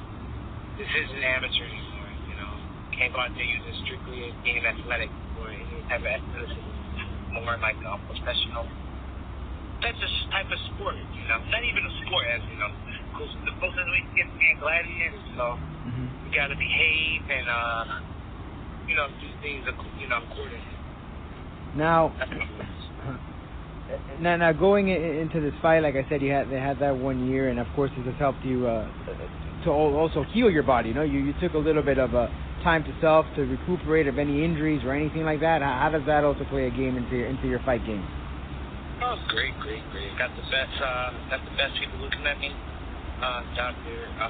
this 0.81 0.91
isn't 1.05 1.21
amateur 1.21 1.69
anymore. 1.69 2.11
You 2.25 2.35
know, 2.41 2.53
can't 2.97 3.13
go 3.13 3.21
out 3.21 3.31
there 3.37 3.45
using 3.45 3.77
strictly 3.85 4.33
being 4.41 4.65
athletic 4.65 5.13
or 5.37 5.53
any 5.53 5.63
type 5.85 6.01
of 6.01 6.09
athleticism. 6.09 7.37
More 7.37 7.61
like 7.61 7.77
a 7.85 8.01
professional 8.09 8.65
type 9.81 9.95
of 9.95 10.11
type 10.33 10.49
of 10.49 10.59
sport. 10.73 10.95
You 10.97 11.25
know, 11.29 11.39
not 11.51 11.63
even 11.63 11.81
a 11.85 11.93
sport, 12.05 12.25
as 12.33 12.41
you 12.49 12.57
know. 12.59 12.71
Because 13.13 13.31
the 13.45 13.53
closest 13.57 13.87
we 13.93 13.99
get 14.17 14.27
to 14.29 14.35
being 14.37 14.57
gladiators, 14.59 15.25
so 15.37 15.57
Mm-hmm. 15.87 16.27
you 16.27 16.35
got 16.35 16.47
to 16.51 16.57
behave 16.59 17.21
and 17.31 17.47
uh, 17.47 17.83
you 18.91 18.95
know 18.95 19.07
do 19.21 19.27
things 19.41 19.63
you 20.01 20.07
know 20.09 20.19
accordingly. 20.27 20.75
Now, 21.75 22.13
That's 22.19 22.31
what 22.31 22.43
it 22.43 22.59
is. 22.59 24.19
now, 24.21 24.35
now 24.35 24.51
going 24.51 24.89
into 24.89 25.39
this 25.39 25.53
fight, 25.61 25.79
like 25.79 25.95
I 25.95 26.05
said, 26.09 26.21
you 26.21 26.31
had 26.31 26.49
they 26.49 26.59
had 26.59 26.79
that 26.79 26.95
one 26.97 27.29
year, 27.29 27.49
and 27.49 27.59
of 27.59 27.67
course, 27.75 27.91
this 27.95 28.05
has 28.05 28.15
helped 28.19 28.43
you 28.43 28.67
uh, 28.67 28.89
to 29.63 29.69
also 29.71 30.23
heal 30.33 30.49
your 30.49 30.63
body. 30.63 30.89
You 30.89 30.95
know, 30.95 31.03
you 31.03 31.19
you 31.19 31.33
took 31.41 31.53
a 31.53 31.57
little 31.57 31.83
bit 31.83 31.97
of 31.97 32.13
uh, 32.15 32.27
time 32.63 32.83
to 32.83 32.93
self 32.99 33.25
to 33.35 33.43
recuperate 33.43 34.07
of 34.07 34.17
any 34.17 34.43
injuries 34.43 34.83
or 34.83 34.91
anything 34.93 35.23
like 35.23 35.39
that. 35.41 35.61
How, 35.61 35.79
how 35.83 35.89
does 35.97 36.05
that 36.07 36.23
also 36.23 36.43
play 36.49 36.67
a 36.67 36.71
game 36.71 36.97
into 36.97 37.15
your, 37.15 37.27
into 37.27 37.47
your 37.47 37.59
fight 37.61 37.85
game? 37.85 38.05
Oh, 39.01 39.15
great, 39.29 39.53
great, 39.61 39.83
great. 39.91 40.09
Got 40.17 40.33
the 40.35 40.41
best, 40.49 40.73
uh, 40.81 41.13
got 41.29 41.41
the 41.45 41.53
best 41.57 41.77
people 41.79 41.99
looking 42.01 42.25
at 42.25 42.39
me. 42.39 42.49
Uh, 43.21 43.41
Dr. 43.55 43.97
Uh, 44.17 44.29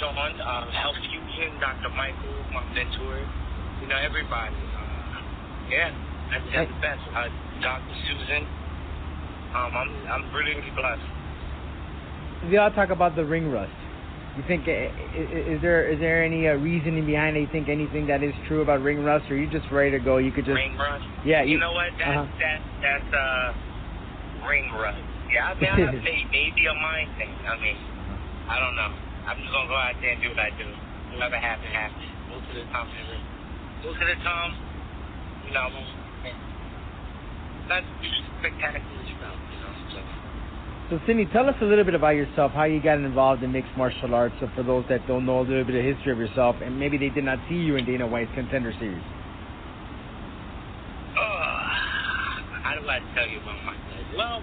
Sean, 0.00 0.16
uh, 0.40 0.70
Health 0.70 0.98
Fusion, 0.98 1.54
Dr. 1.60 1.90
Michael, 1.94 2.34
my 2.52 2.62
mentor. 2.74 3.22
You 3.82 3.86
know, 3.88 3.98
everybody. 4.02 4.54
Uh, 4.54 5.70
yeah, 5.70 5.90
that's, 6.30 6.44
that's 6.54 6.70
the 6.70 6.80
best. 6.82 7.02
Uh, 7.14 7.28
Dr. 7.62 7.94
Susan. 8.10 8.42
Um, 9.54 9.70
I'm, 9.78 9.90
I'm 10.10 10.24
really 10.34 10.58
blessed. 10.74 12.50
We 12.50 12.56
all 12.58 12.70
talk 12.70 12.90
about 12.90 13.14
the 13.14 13.24
ring 13.24 13.50
rust. 13.50 13.72
You 14.36 14.42
think 14.48 14.66
i- 14.66 14.90
i- 14.90 15.46
is 15.54 15.62
there 15.62 15.86
is 15.88 16.00
there 16.00 16.24
any 16.24 16.48
uh, 16.48 16.54
reasoning 16.54 17.06
behind 17.06 17.36
it? 17.36 17.40
You 17.42 17.48
think 17.52 17.68
anything 17.68 18.08
that 18.08 18.24
is 18.24 18.34
true 18.48 18.62
about 18.62 18.82
ring 18.82 19.04
rust, 19.04 19.30
or 19.30 19.36
you 19.36 19.46
just 19.48 19.70
ready 19.70 19.92
to 19.92 20.00
go? 20.00 20.18
You 20.18 20.32
could 20.32 20.44
just 20.44 20.56
ring 20.56 20.76
rust. 20.76 21.04
yeah. 21.24 21.42
You 21.44 21.58
know 21.58 21.70
what? 21.72 21.86
That's 21.96 22.10
uh-huh. 22.10 22.26
that 22.42 22.58
that's 22.82 23.14
uh 23.14 23.52
ring 24.46 24.68
rust. 24.72 25.00
Yeah, 25.32 25.50
I 25.50 25.58
mean, 25.58 25.72
I 25.72 25.90
may, 26.06 26.24
maybe 26.30 26.66
a 26.68 26.74
mind 26.74 27.10
thing. 27.18 27.32
I 27.44 27.56
mean, 27.58 27.76
I 28.48 28.60
don't 28.60 28.76
know. 28.76 28.92
I'm 29.24 29.40
just 29.40 29.50
gonna 29.50 29.68
go 29.68 29.76
out 29.76 29.96
there 30.00 30.12
and 30.12 30.20
do 30.20 30.28
what 30.28 30.38
I 30.38 30.50
do. 30.54 30.68
Whatever 31.16 31.36
happens, 31.40 31.72
happens. 31.72 32.04
Most 32.28 32.46
of 32.50 32.56
the. 32.60 32.64
Most 33.84 34.00
of 34.00 34.08
the 34.08 34.18
time, 34.24 34.52
you 35.46 35.52
know, 35.52 35.60
I 35.60 35.72
won't. 35.72 36.04
Spectacular 38.40 39.04
stuff, 39.16 39.36
you 39.48 39.58
know. 39.60 39.72
So. 39.92 40.00
So, 40.90 41.00
Cindy, 41.06 41.24
tell 41.32 41.48
us 41.48 41.56
a 41.62 41.64
little 41.64 41.84
bit 41.84 41.94
about 41.94 42.14
yourself, 42.14 42.52
how 42.52 42.64
you 42.64 42.82
got 42.82 42.98
involved 42.98 43.42
in 43.42 43.52
mixed 43.52 43.72
martial 43.76 44.14
arts. 44.14 44.34
So, 44.40 44.50
for 44.54 44.62
those 44.62 44.84
that 44.90 45.06
don't 45.06 45.24
know 45.24 45.40
a 45.40 45.46
little 45.48 45.64
bit 45.64 45.76
of 45.76 45.84
history 45.84 46.12
of 46.12 46.18
yourself, 46.18 46.56
and 46.62 46.78
maybe 46.78 46.98
they 46.98 47.08
did 47.08 47.24
not 47.24 47.38
see 47.48 47.56
you 47.56 47.76
in 47.76 47.86
Dana 47.86 48.06
White's 48.06 48.30
Contender 48.34 48.72
Series. 48.78 49.02
Uh, 51.16 51.24
how 52.60 52.76
do 52.80 52.86
I 52.88 53.00
tell 53.14 53.28
you 53.28 53.40
about 53.40 53.64
myself? 53.64 53.93
Well, 54.14 54.38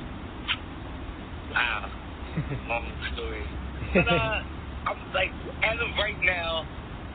wow, 1.55 1.87
long 2.67 2.91
story. 3.15 3.47
But 3.95 4.07
uh, 4.07 4.39
I'm 4.87 4.99
like, 5.15 5.31
as 5.63 5.79
of 5.79 5.91
right 5.95 6.19
now, 6.23 6.67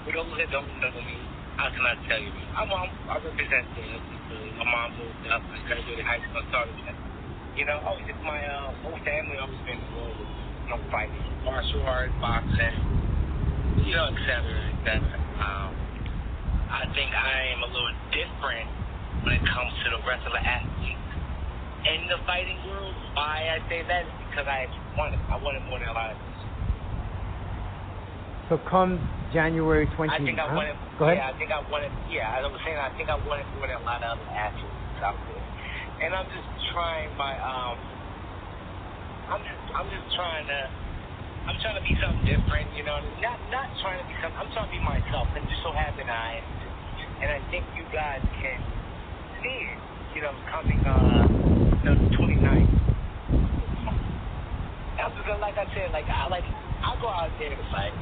for 0.04 0.12
those 0.16 0.28
that 0.40 0.48
don't 0.52 0.68
know 0.80 0.92
me, 1.04 1.20
how 1.60 1.68
can 1.68 1.84
I 1.84 1.96
cannot 1.96 2.08
tell 2.08 2.20
you? 2.20 2.32
I'm, 2.56 2.68
I'm 2.68 2.92
I 3.12 3.16
represent 3.20 3.64
the 3.76 3.84
My 4.56 4.64
mom 4.64 4.96
moved 4.96 5.24
up. 5.28 5.40
I 5.52 5.56
graduated 5.68 6.04
high 6.04 6.20
school, 6.24 6.44
started 6.48 6.76
that. 6.88 6.96
You 7.60 7.64
know, 7.68 7.76
always 7.84 8.08
my 8.24 8.40
uh, 8.40 8.72
whole 8.84 9.00
family 9.04 9.36
always 9.36 9.60
been 9.68 9.76
involved 9.76 10.16
with 10.16 10.28
you 10.28 10.68
know 10.72 10.80
fighting, 10.88 11.28
martial 11.44 11.84
arts, 11.84 12.12
boxing, 12.20 12.76
you 13.84 13.96
know, 13.96 14.12
et 14.12 14.20
cetera, 14.24 14.60
et 14.64 14.78
cetera. 14.84 15.16
Um, 15.44 15.72
I 16.72 16.88
think 16.96 17.12
I 17.12 17.52
am 17.52 17.60
a 17.64 17.70
little 17.72 17.96
different 18.16 18.68
when 19.24 19.32
it 19.36 19.44
comes 19.44 19.72
to 19.84 19.86
the 19.92 20.00
rest 20.08 20.24
of 20.24 20.32
the 20.32 20.40
athletes 20.40 21.05
in 21.96 22.04
the 22.12 22.20
fighting 22.28 22.60
world. 22.68 22.92
Why 23.16 23.48
I 23.48 23.64
say 23.72 23.80
that 23.88 24.04
is 24.04 24.12
because 24.28 24.44
I 24.44 24.68
wanted, 25.00 25.20
I 25.32 25.40
wanted 25.40 25.64
more 25.72 25.80
than 25.80 25.88
a 25.88 25.96
lot 25.96 26.12
of 26.12 26.18
this. 26.20 26.36
So, 28.52 28.60
come 28.68 29.00
January 29.32 29.88
20. 29.96 30.12
I 30.12 30.20
think 30.20 30.38
I 30.38 30.46
huh? 30.46 30.54
wanted. 30.54 30.76
Go 31.00 31.08
ahead. 31.08 31.18
Yeah, 31.18 31.32
I 31.32 31.34
think 31.40 31.50
I 31.50 31.60
wanted. 31.66 31.90
Yeah, 32.12 32.36
as 32.36 32.44
I 32.44 32.48
was 32.52 32.60
saying 32.62 32.78
I 32.78 32.92
think 32.94 33.08
I 33.08 33.18
wanted 33.18 33.48
more 33.56 33.66
than 33.66 33.80
a 33.80 33.86
lot 33.88 34.04
of 34.04 34.20
other 34.20 34.28
athletes 34.30 35.00
out 35.02 35.18
there, 35.26 35.44
and 36.04 36.14
I'm 36.14 36.28
just 36.30 36.46
trying 36.70 37.10
my 37.16 37.34
um. 37.40 37.76
I'm 39.26 39.42
just 39.42 39.62
I'm 39.74 39.88
just 39.90 40.06
trying 40.14 40.46
to. 40.46 40.60
I'm 41.50 41.58
trying 41.62 41.78
to 41.78 41.84
be 41.86 41.94
something 41.98 42.22
different, 42.26 42.70
you 42.78 42.84
know. 42.86 43.02
Not 43.18 43.40
not 43.50 43.66
trying 43.82 43.98
to 43.98 44.06
be 44.06 44.14
something. 44.22 44.38
I'm 44.38 44.50
trying 44.54 44.70
to 44.70 44.74
be 44.74 44.82
myself, 44.84 45.26
and 45.34 45.42
just 45.50 45.62
so 45.66 45.74
happen 45.74 46.06
I 46.06 46.38
am. 46.38 46.46
And 47.16 47.28
I 47.32 47.40
think 47.50 47.64
you 47.74 47.82
guys 47.90 48.20
can 48.44 48.60
see 49.40 49.58
it, 49.72 49.78
you 50.14 50.20
know, 50.20 50.36
coming 50.52 50.78
uh, 50.84 51.55
the 51.94 52.10
29th. 52.16 52.86
I'm 54.96 55.40
like 55.40 55.58
I 55.58 55.66
said, 55.74 55.90
like 55.90 56.06
I 56.06 56.26
like 56.26 56.46
I 56.82 56.94
go 57.00 57.06
out 57.06 57.30
there 57.38 57.50
to 57.50 57.66
fight. 57.70 57.94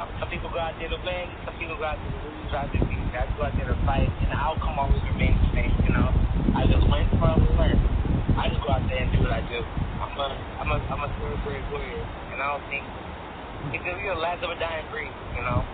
Um, 0.00 0.08
Some 0.20 0.28
people 0.28 0.52
go 0.52 0.60
out 0.60 0.76
there 0.76 0.88
to 0.88 1.00
win, 1.00 1.24
some 1.44 1.56
people 1.56 1.76
go 1.76 1.84
out 1.88 1.96
there 1.96 2.12
to 2.12 2.20
lose. 2.28 2.52
I 2.52 2.68
just 2.68 2.84
I 2.84 3.24
go 3.36 3.48
out 3.48 3.56
there 3.56 3.68
to 3.68 3.78
fight, 3.88 4.08
and 4.08 4.28
the 4.28 4.36
outcome 4.36 4.76
always 4.76 5.00
remains 5.08 5.40
the 5.40 5.50
same. 5.56 5.72
You 5.84 5.92
know, 5.96 6.08
I 6.52 6.68
just 6.68 6.84
win 6.88 7.08
or 7.16 7.32
I 7.32 7.36
learn. 7.56 7.78
I 8.36 8.52
just 8.52 8.60
go 8.60 8.72
out 8.72 8.84
there 8.88 9.00
and 9.00 9.08
do 9.12 9.24
what 9.24 9.32
I 9.32 9.40
do. 9.48 9.60
I'm 10.00 10.12
a 10.20 10.28
I'm 10.60 10.70
a 10.72 10.78
I'm 10.92 11.02
a 11.04 11.08
third 11.16 11.36
grade 11.44 11.64
warrior, 11.72 12.04
and 12.32 12.38
I 12.40 12.46
don't 12.56 12.66
think 12.68 12.84
because 13.72 13.96
you're 14.04 14.16
the 14.16 14.20
last 14.20 14.44
of 14.44 14.52
a 14.52 14.58
dying 14.60 14.84
breed. 14.92 15.12
You 15.36 15.44
know. 15.44 15.64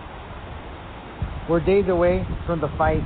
We're 1.51 1.59
days 1.59 1.87
away 1.91 2.23
from 2.47 2.63
the 2.63 2.71
fight. 2.79 3.03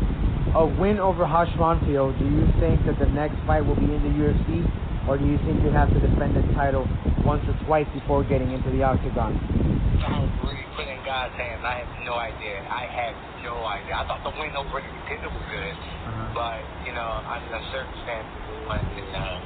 A 0.57 0.65
win 0.65 0.97
over 0.97 1.21
Raush 1.29 1.53
Manfio. 1.53 2.09
Do 2.17 2.25
you 2.25 2.49
think 2.59 2.81
that 2.89 2.97
the 2.97 3.05
next 3.13 3.37
fight 3.45 3.61
will 3.61 3.77
be 3.77 3.85
in 3.93 4.01
the 4.01 4.09
UFC, 4.09 4.65
or 5.07 5.17
do 5.17 5.25
you 5.25 5.37
think 5.45 5.61
you'd 5.61 5.77
have 5.77 5.93
to 5.93 5.99
defend 6.01 6.33
the 6.33 6.41
title 6.57 6.89
once 7.21 7.45
or 7.45 7.53
twice 7.69 7.85
before 7.93 8.23
getting 8.25 8.49
into 8.51 8.71
the 8.73 8.81
octagon? 8.81 9.37
I'm 10.01 10.25
really 10.41 10.65
putting 10.73 10.97
God 11.05 11.29
Rashad's 11.29 11.37
hands. 11.37 11.61
I 11.61 11.85
have 11.85 11.93
no 12.01 12.17
idea. 12.17 12.57
I 12.73 12.89
have 12.89 13.13
no 13.45 13.53
idea. 13.69 14.01
I 14.01 14.03
thought 14.09 14.25
the 14.25 14.33
win 14.41 14.49
over 14.57 14.81
the 14.81 14.89
contender 15.05 15.29
was 15.29 15.45
good, 15.53 15.77
Uh-huh. 15.77 16.33
but 16.33 16.57
you 16.89 16.93
know, 16.97 17.05
under 17.05 17.49
the 17.53 17.61
circumstances, 17.69 18.41
it 18.57 18.61
wasn't. 18.65 19.13
Uh, 19.13 19.37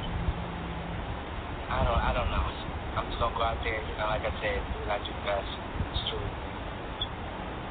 I 1.76 1.80
don't. 1.88 2.02
I 2.08 2.12
don't 2.16 2.32
know. 2.32 2.48
I'm 2.96 3.08
just 3.12 3.20
gonna 3.20 3.36
go 3.36 3.44
out 3.44 3.60
there. 3.68 3.80
You 3.84 3.96
know, 4.00 4.08
like 4.08 4.24
I 4.24 4.32
said, 4.40 4.60
do 4.64 4.88
I 4.88 4.96
do 5.04 5.12
best. 5.28 5.52
It's 5.92 6.04
true. 6.08 6.24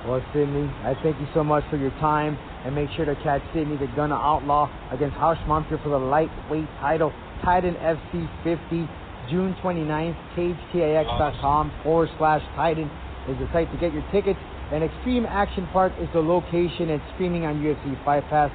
Well, 0.06 0.24
Sidney, 0.32 0.64
I 0.82 0.94
thank 1.02 1.20
you 1.20 1.28
so 1.34 1.44
much 1.44 1.62
for 1.68 1.76
your 1.76 1.90
time, 2.00 2.38
and 2.64 2.74
make 2.74 2.88
sure 2.96 3.04
to 3.04 3.14
catch 3.22 3.42
Sidney 3.52 3.76
the 3.76 3.86
Gunna 3.94 4.14
Outlaw 4.14 4.70
against 4.90 5.16
Raush 5.16 5.38
Manfio 5.46 5.82
for 5.82 5.90
the 5.90 5.98
lightweight 5.98 6.68
title. 6.80 7.12
Titan 7.44 7.74
FC 7.74 8.28
50, 8.42 8.88
June 9.30 9.54
29th. 9.62 10.16
CageTix.com 10.36 11.72
forward 11.82 12.08
slash 12.16 12.42
Titan 12.56 12.90
is 13.28 13.38
the 13.38 13.48
site 13.52 13.70
to 13.72 13.78
get 13.78 13.92
your 13.92 14.04
tickets. 14.10 14.40
And 14.72 14.84
Extreme 14.84 15.26
Action 15.26 15.68
Park 15.72 15.92
is 16.00 16.08
the 16.14 16.20
location 16.20 16.90
and 16.90 17.02
streaming 17.14 17.44
on 17.44 17.60
UFC 17.60 18.02
Fight 18.04 18.24
Pass. 18.30 18.50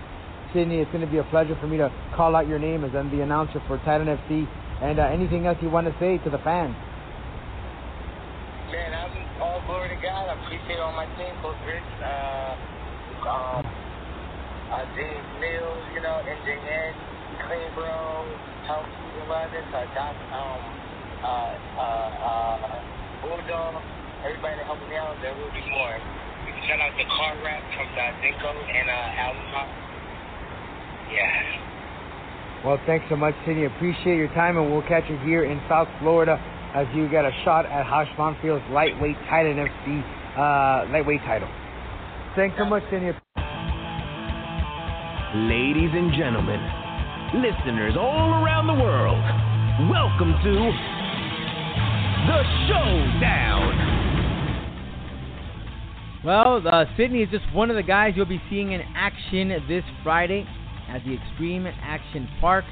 Sidney, 0.53 0.79
it's 0.79 0.91
going 0.91 1.05
to 1.05 1.11
be 1.11 1.17
a 1.17 1.23
pleasure 1.25 1.57
for 1.59 1.67
me 1.67 1.77
to 1.77 1.91
call 2.15 2.35
out 2.35 2.47
your 2.47 2.59
name 2.59 2.83
as 2.83 2.95
I'm 2.95 3.11
the 3.15 3.21
announcer 3.21 3.61
for 3.67 3.77
Titan 3.79 4.07
FC. 4.07 4.47
And 4.81 4.99
uh, 4.99 5.03
anything 5.03 5.45
else 5.45 5.57
you 5.61 5.69
want 5.69 5.87
to 5.87 5.95
say 5.99 6.17
to 6.23 6.29
the 6.29 6.39
fans? 6.39 6.75
Man, 8.65 8.97
I'm 8.97 9.13
all 9.45 9.61
glory 9.69 9.93
to 9.93 9.99
God. 10.01 10.25
I 10.25 10.33
appreciate 10.41 10.81
all 10.81 10.89
my 10.97 11.05
team, 11.21 11.37
Coach 11.45 11.53
Rich, 11.69 11.85
uh, 12.01 12.57
um, 13.29 13.61
uh, 13.61 14.81
James 14.97 15.29
Mills, 15.37 15.85
you 15.93 16.01
know, 16.01 16.17
NJN, 16.25 16.93
Clean 17.45 17.69
Bro, 17.77 18.25
Tom 18.65 18.81
Stephen 18.89 19.29
London, 19.29 19.61
uh, 19.69 19.85
Doc, 19.93 20.17
um, 20.33 20.61
uh, 21.21 21.53
uh, 21.77 22.25
uh, 22.25 22.81
Bulldog, 23.21 23.85
everybody 24.25 24.57
that 24.57 24.65
helped 24.65 24.81
me 24.89 24.97
out. 24.97 25.13
There 25.21 25.37
will 25.37 25.53
be 25.53 25.61
more. 25.69 26.01
We 26.49 26.57
shout 26.65 26.81
out 26.81 26.97
to 26.97 27.05
Car 27.05 27.37
Rap 27.45 27.61
from 27.77 27.85
uh, 27.93 28.17
Zinco 28.17 28.49
and 28.49 28.89
uh, 28.89 29.29
Alma. 29.29 29.61
Yeah. 31.13 32.65
Well, 32.65 32.81
thanks 32.89 33.05
so 33.13 33.15
much, 33.15 33.37
Sidney. 33.45 33.69
Appreciate 33.69 34.17
your 34.17 34.33
time, 34.33 34.57
and 34.57 34.73
we'll 34.73 34.81
catch 34.89 35.05
you 35.05 35.21
here 35.21 35.45
in 35.45 35.61
South 35.69 35.87
Florida 36.01 36.41
as 36.75 36.85
you 36.93 37.07
get 37.07 37.23
a 37.23 37.31
shot 37.45 37.65
at 37.65 37.87
Raush 37.89 38.09
Manfio's 38.19 38.61
lightweight 38.69 39.15
Titan 39.29 39.55
FC 39.55 40.03
uh, 40.35 40.91
lightweight 40.91 41.21
title. 41.21 41.47
Thanks 42.35 42.57
so 42.59 42.65
much, 42.65 42.83
Sidney. 42.91 43.11
Ladies 45.47 45.91
and 45.95 46.11
gentlemen, 46.11 46.59
listeners 47.39 47.95
all 47.97 48.43
around 48.43 48.67
the 48.67 48.73
world, 48.73 49.17
welcome 49.89 50.35
to 50.43 50.53
the 52.27 52.43
Showdown. 52.67 53.71
Well, 56.25 56.61
uh, 56.67 56.85
Sidney 56.97 57.21
is 57.21 57.29
just 57.29 57.45
one 57.53 57.69
of 57.69 57.77
the 57.77 57.83
guys 57.83 58.13
you'll 58.17 58.25
be 58.25 58.41
seeing 58.49 58.73
in 58.73 58.81
action 58.95 59.49
this 59.69 59.83
Friday 60.03 60.45
at 60.89 61.05
the 61.05 61.13
Extreme 61.13 61.67
Action 61.67 62.27
Park. 62.41 62.65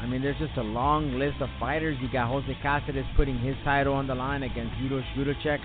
I 0.00 0.06
mean, 0.06 0.22
there's 0.22 0.38
just 0.38 0.56
a 0.56 0.62
long 0.62 1.18
list 1.18 1.36
of 1.40 1.48
fighters. 1.60 1.96
You 2.00 2.10
got 2.10 2.28
Jose 2.28 2.56
Cáceres 2.64 3.04
putting 3.16 3.38
his 3.38 3.54
title 3.64 3.92
on 3.92 4.06
the 4.06 4.14
line 4.14 4.42
against 4.42 4.72
Yudo 4.76 5.02
Judocek. 5.14 5.60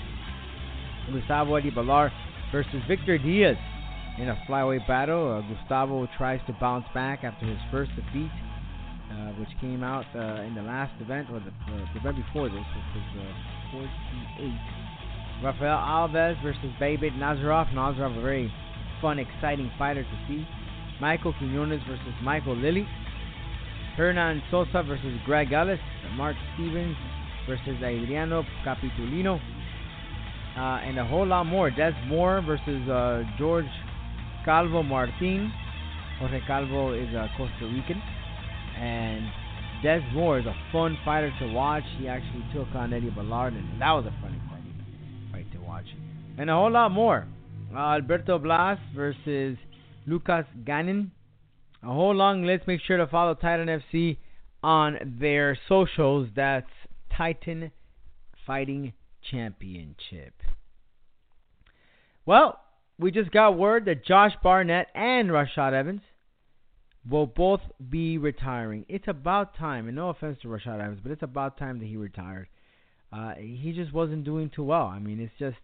Gustavo 1.12 1.60
Edibalar 1.60 2.12
versus 2.52 2.82
Victor 2.88 3.18
Diaz 3.18 3.56
in 4.18 4.30
a 4.30 4.36
flyweight 4.50 4.88
battle. 4.88 5.32
Uh, 5.32 5.54
Gustavo 5.54 6.08
tries 6.18 6.42
to 6.48 6.54
bounce 6.60 6.86
back 6.94 7.24
after 7.24 7.46
his 7.46 7.60
first 7.72 7.92
defeat, 7.96 8.32
uh, 9.12 9.32
which 9.40 9.50
came 9.62 9.84
out 9.84 10.06
uh, 10.16 10.42
in 10.42 10.56
the 10.56 10.62
last 10.62 10.92
event, 11.00 11.28
or 11.32 11.40
the, 11.40 11.50
uh, 11.72 11.86
the 11.94 12.00
event 12.00 12.18
before 12.18 12.50
this, 12.50 12.58
which 12.58 12.92
was 12.96 13.08
uh, 13.24 13.88
48. 14.36 14.52
Rafael 15.44 15.78
Alves 15.78 16.42
versus 16.44 16.72
Babit 16.80 17.14
Nazarov. 17.14 17.72
Nazarov, 17.74 18.18
a 18.18 18.22
very 18.22 18.52
fun, 19.02 19.20
exciting 19.20 19.72
fighter 19.78 20.04
to 20.04 20.18
see. 20.28 20.46
Michael 21.00 21.34
Quinones 21.34 21.82
versus 21.88 22.14
Michael 22.24 22.56
Lilly. 22.56 22.88
Hernan 23.96 24.42
Sosa 24.52 24.84
versus 24.84 25.20
Greg 25.26 25.52
Ellis. 25.52 25.80
Mark 26.16 26.36
Stevens 26.54 26.96
versus 27.48 27.82
Adriano 27.84 28.44
Capitolino. 28.66 29.40
Uh, 30.58 30.80
and 30.86 30.98
a 31.00 31.06
whole 31.06 31.28
lot 31.28 31.46
more. 31.46 31.70
Des 31.70 31.94
Moore 32.08 32.42
versus 32.42 32.90
uh, 32.90 33.24
George 33.38 33.66
Calvo 34.46 34.84
Martin. 34.84 35.52
Jorge 36.20 36.40
Calvo 36.48 36.94
is 36.94 37.14
a 37.14 37.30
Costa 37.38 37.66
Rican. 37.66 38.02
And 38.78 39.26
Des 39.84 40.02
Moore 40.14 40.40
is 40.40 40.46
a 40.46 40.56
fun 40.72 40.98
fighter 41.04 41.32
to 41.40 41.54
watch. 41.54 41.84
He 42.00 42.08
actually 42.08 42.46
took 42.54 42.68
on 42.76 42.94
Eddie 42.94 43.10
Ballard, 43.10 43.54
and 43.54 43.82
that 43.82 43.92
was 43.92 44.06
a 44.06 44.22
funny 44.22 44.40
fight, 44.50 44.64
fight 45.32 45.52
to 45.54 45.60
watch. 45.60 45.86
And 46.38 46.50
a 46.50 46.54
whole 46.54 46.72
lot 46.72 46.92
more. 46.92 47.28
Uh, 47.74 47.78
Alberto 47.78 48.40
Blas 48.40 48.78
versus 48.96 49.58
Lucas 50.08 50.46
Gannon. 50.66 51.12
Whole 51.84 52.16
long 52.16 52.44
list. 52.44 52.68
Make 52.68 52.82
sure 52.82 52.98
to 52.98 53.08
follow 53.08 53.34
Titan 53.36 53.68
FC 53.68 54.18
on 54.64 55.18
their 55.20 55.58
socials. 55.68 56.30
That's 56.36 56.70
Titan 57.16 57.72
Fighting 58.46 58.94
Championship. 59.32 60.34
Well, 62.26 62.60
we 62.98 63.12
just 63.12 63.32
got 63.32 63.58
word 63.58 63.86
that 63.86 64.06
Josh 64.06 64.34
Barnett 64.42 64.88
and 64.96 65.30
Rashad 65.30 65.74
Evans 65.74 66.02
will 67.10 67.28
both 67.28 67.62
be 67.90 68.18
retiring. 68.18 68.86
It's 68.90 69.08
about 69.08 69.56
time, 69.56 69.88
and 69.88 69.96
no 69.96 70.10
offense 70.10 70.40
to 70.42 70.48
Rashad 70.48 70.82
Evans, 70.82 71.00
but 71.04 71.12
it's 71.12 71.24
about 71.24 71.58
time 71.58 71.80
that 71.80 71.86
he 71.86 71.98
retired. 71.98 72.48
Uh, 73.14 73.34
he 73.36 73.74
just 73.76 73.94
wasn't 73.94 74.24
doing 74.24 74.50
too 74.54 74.64
well. 74.64 74.88
I 74.88 75.00
mean, 75.00 75.20
it's 75.20 75.34
just 75.38 75.58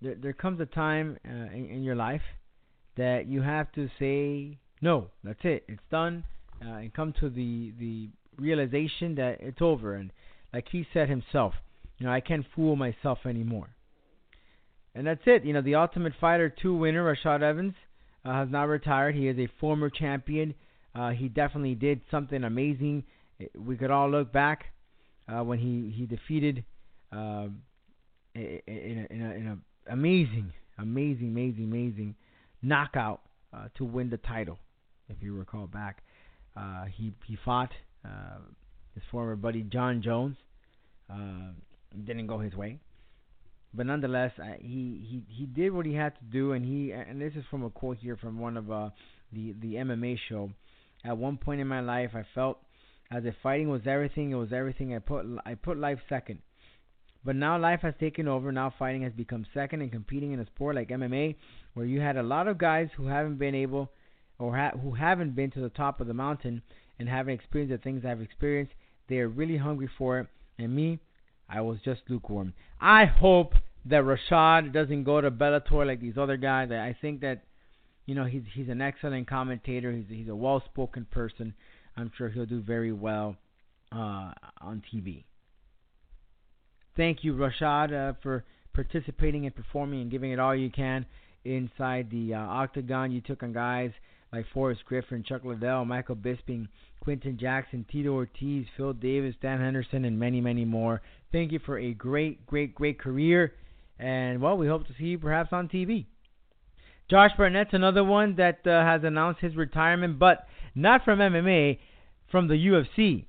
there. 0.00 0.14
There 0.14 0.32
comes 0.32 0.60
a 0.60 0.66
time 0.66 1.18
uh, 1.28 1.30
in, 1.30 1.68
in 1.70 1.82
your 1.82 1.94
life 1.94 2.22
that 2.96 3.26
you 3.26 3.42
have 3.42 3.70
to 3.72 3.88
say 3.98 4.58
no. 4.84 5.06
That's 5.24 5.40
it. 5.44 5.64
It's 5.66 5.82
done, 5.90 6.24
uh, 6.64 6.74
and 6.74 6.92
come 6.92 7.14
to 7.20 7.30
the 7.30 7.72
the 7.78 8.08
realization 8.38 9.14
that 9.16 9.38
it's 9.40 9.62
over. 9.62 9.94
And 9.94 10.10
like 10.52 10.66
he 10.70 10.86
said 10.92 11.08
himself, 11.08 11.54
you 11.98 12.06
know, 12.06 12.12
I 12.12 12.20
can't 12.20 12.44
fool 12.54 12.76
myself 12.76 13.18
anymore. 13.26 13.68
And 14.94 15.06
that's 15.06 15.22
it. 15.26 15.44
You 15.44 15.54
know, 15.54 15.62
the 15.62 15.74
Ultimate 15.74 16.12
Fighter 16.20 16.54
2 16.62 16.76
winner, 16.76 17.02
Rashad 17.02 17.42
Evans, 17.42 17.74
uh, 18.24 18.32
has 18.32 18.48
now 18.50 18.66
retired. 18.66 19.16
He 19.16 19.26
is 19.26 19.38
a 19.38 19.48
former 19.58 19.90
champion. 19.90 20.54
Uh, 20.94 21.10
he 21.10 21.28
definitely 21.28 21.74
did 21.74 22.00
something 22.10 22.44
amazing. 22.44 23.02
We 23.58 23.76
could 23.76 23.90
all 23.90 24.08
look 24.10 24.32
back 24.32 24.66
uh, 25.28 25.42
when 25.42 25.58
he 25.58 25.92
he 25.96 26.06
defeated 26.06 26.64
uh, 27.12 27.46
in 28.34 29.06
in 29.10 29.22
a, 29.22 29.34
in 29.34 29.46
a 29.48 29.92
amazing, 29.92 30.52
amazing, 30.78 31.28
amazing, 31.28 31.64
amazing 31.64 32.14
knockout 32.62 33.20
uh, 33.52 33.68
to 33.76 33.84
win 33.84 34.10
the 34.10 34.16
title. 34.18 34.58
If 35.08 35.16
you 35.20 35.36
recall 35.36 35.66
back, 35.66 36.02
uh, 36.56 36.84
he 36.84 37.12
he 37.26 37.36
fought 37.44 37.70
uh, 38.04 38.38
his 38.94 39.02
former 39.10 39.36
buddy 39.36 39.62
Jon 39.62 40.02
Jones. 40.02 40.36
Uh, 41.10 41.52
didn't 42.04 42.26
go 42.26 42.38
his 42.38 42.54
way, 42.54 42.78
but 43.74 43.86
nonetheless, 43.86 44.32
uh, 44.38 44.54
he 44.58 45.04
he 45.08 45.22
he 45.28 45.46
did 45.46 45.72
what 45.72 45.86
he 45.86 45.94
had 45.94 46.14
to 46.18 46.24
do, 46.24 46.52
and 46.52 46.64
he 46.64 46.92
and 46.92 47.20
this 47.20 47.34
is 47.34 47.44
from 47.50 47.64
a 47.64 47.70
quote 47.70 47.98
here 47.98 48.16
from 48.16 48.38
one 48.38 48.56
of 48.56 48.70
uh, 48.70 48.90
the 49.32 49.54
the 49.60 49.74
MMA 49.74 50.16
show. 50.28 50.50
At 51.04 51.18
one 51.18 51.36
point 51.36 51.60
in 51.60 51.66
my 51.66 51.80
life, 51.80 52.10
I 52.14 52.24
felt 52.34 52.58
as 53.10 53.24
if 53.26 53.34
fighting 53.42 53.68
was 53.68 53.82
everything. 53.86 54.30
It 54.30 54.36
was 54.36 54.52
everything. 54.52 54.94
I 54.94 55.00
put 55.00 55.26
I 55.44 55.54
put 55.54 55.78
life 55.78 55.98
second. 56.08 56.40
But 57.24 57.36
now 57.36 57.58
life 57.58 57.80
has 57.82 57.94
taken 57.98 58.28
over. 58.28 58.52
Now 58.52 58.72
fighting 58.78 59.02
has 59.02 59.12
become 59.12 59.46
second, 59.54 59.80
and 59.82 59.90
competing 59.90 60.32
in 60.32 60.40
a 60.40 60.46
sport 60.46 60.76
like 60.76 60.90
MMA, 60.90 61.36
where 61.72 61.86
you 61.86 62.00
had 62.00 62.16
a 62.16 62.22
lot 62.22 62.48
of 62.48 62.58
guys 62.58 62.88
who 62.96 63.06
haven't 63.06 63.38
been 63.38 63.54
able, 63.54 63.90
or 64.38 64.56
ha- 64.56 64.76
who 64.82 64.92
haven't 64.92 65.34
been 65.34 65.50
to 65.52 65.60
the 65.60 65.68
top 65.68 66.00
of 66.00 66.06
the 66.06 66.14
mountain 66.14 66.62
and 66.98 67.08
haven't 67.08 67.34
experienced 67.34 67.72
the 67.72 67.78
things 67.78 68.04
I've 68.04 68.20
experienced, 68.20 68.72
they 69.08 69.18
are 69.18 69.28
really 69.28 69.56
hungry 69.56 69.88
for 69.98 70.20
it. 70.20 70.26
And 70.58 70.74
me, 70.74 71.00
I 71.48 71.60
was 71.60 71.78
just 71.84 72.02
lukewarm. 72.08 72.54
I 72.80 73.04
hope 73.04 73.54
that 73.86 74.02
Rashad 74.02 74.72
doesn't 74.72 75.04
go 75.04 75.20
to 75.20 75.30
Bellator 75.30 75.86
like 75.86 76.00
these 76.00 76.16
other 76.16 76.36
guys. 76.36 76.70
I 76.70 76.96
think 77.00 77.20
that, 77.20 77.42
you 78.06 78.14
know, 78.14 78.24
he's 78.24 78.42
he's 78.54 78.68
an 78.68 78.80
excellent 78.80 79.28
commentator. 79.28 79.92
He's 79.92 80.06
he's 80.08 80.28
a 80.28 80.36
well-spoken 80.36 81.06
person. 81.10 81.54
I'm 81.96 82.10
sure 82.16 82.28
he'll 82.28 82.46
do 82.46 82.60
very 82.60 82.92
well 82.92 83.36
uh, 83.92 84.32
on 84.60 84.82
TV. 84.92 85.24
Thank 86.96 87.24
you, 87.24 87.34
Rashad, 87.34 87.92
uh, 87.92 88.14
for 88.22 88.44
participating 88.72 89.46
and 89.46 89.54
performing 89.54 90.02
and 90.02 90.10
giving 90.10 90.32
it 90.32 90.38
all 90.38 90.54
you 90.54 90.70
can 90.70 91.06
inside 91.44 92.10
the 92.10 92.34
uh, 92.34 92.38
octagon. 92.38 93.12
You 93.12 93.20
took 93.20 93.42
on 93.42 93.52
guys 93.52 93.92
like 94.34 94.46
Forrest 94.52 94.84
Griffin, 94.84 95.22
Chuck 95.22 95.44
Liddell, 95.44 95.84
Michael 95.84 96.16
Bisping, 96.16 96.66
Quinton 97.00 97.38
Jackson, 97.38 97.86
Tito 97.90 98.12
Ortiz, 98.12 98.66
Phil 98.76 98.92
Davis, 98.92 99.34
Dan 99.40 99.60
Henderson, 99.60 100.04
and 100.04 100.18
many, 100.18 100.40
many 100.40 100.64
more. 100.64 101.02
Thank 101.30 101.52
you 101.52 101.60
for 101.64 101.78
a 101.78 101.92
great, 101.94 102.44
great, 102.46 102.74
great 102.74 102.98
career. 102.98 103.52
And, 103.98 104.40
well, 104.40 104.56
we 104.56 104.66
hope 104.66 104.86
to 104.88 104.92
see 104.98 105.04
you 105.04 105.18
perhaps 105.18 105.52
on 105.52 105.68
TV. 105.68 106.06
Josh 107.08 107.30
Barnett's 107.36 107.74
another 107.74 108.02
one 108.02 108.36
that 108.36 108.66
uh, 108.66 108.82
has 108.82 109.02
announced 109.04 109.40
his 109.40 109.54
retirement, 109.54 110.18
but 110.18 110.46
not 110.74 111.04
from 111.04 111.20
MMA, 111.20 111.78
from 112.30 112.48
the 112.48 112.54
UFC. 112.54 113.26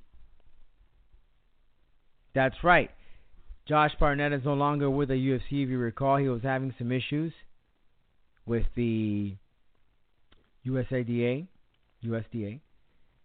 That's 2.33 2.55
right. 2.63 2.89
Josh 3.67 3.91
Barnett 3.99 4.33
is 4.33 4.45
no 4.45 4.53
longer 4.53 4.89
with 4.89 5.09
the 5.09 5.15
UFC. 5.15 5.63
If 5.63 5.69
you 5.69 5.77
recall, 5.77 6.17
he 6.17 6.29
was 6.29 6.41
having 6.41 6.73
some 6.77 6.91
issues 6.91 7.33
with 8.45 8.65
the 8.75 9.35
USADA, 10.65 11.47
USDA. 12.03 12.59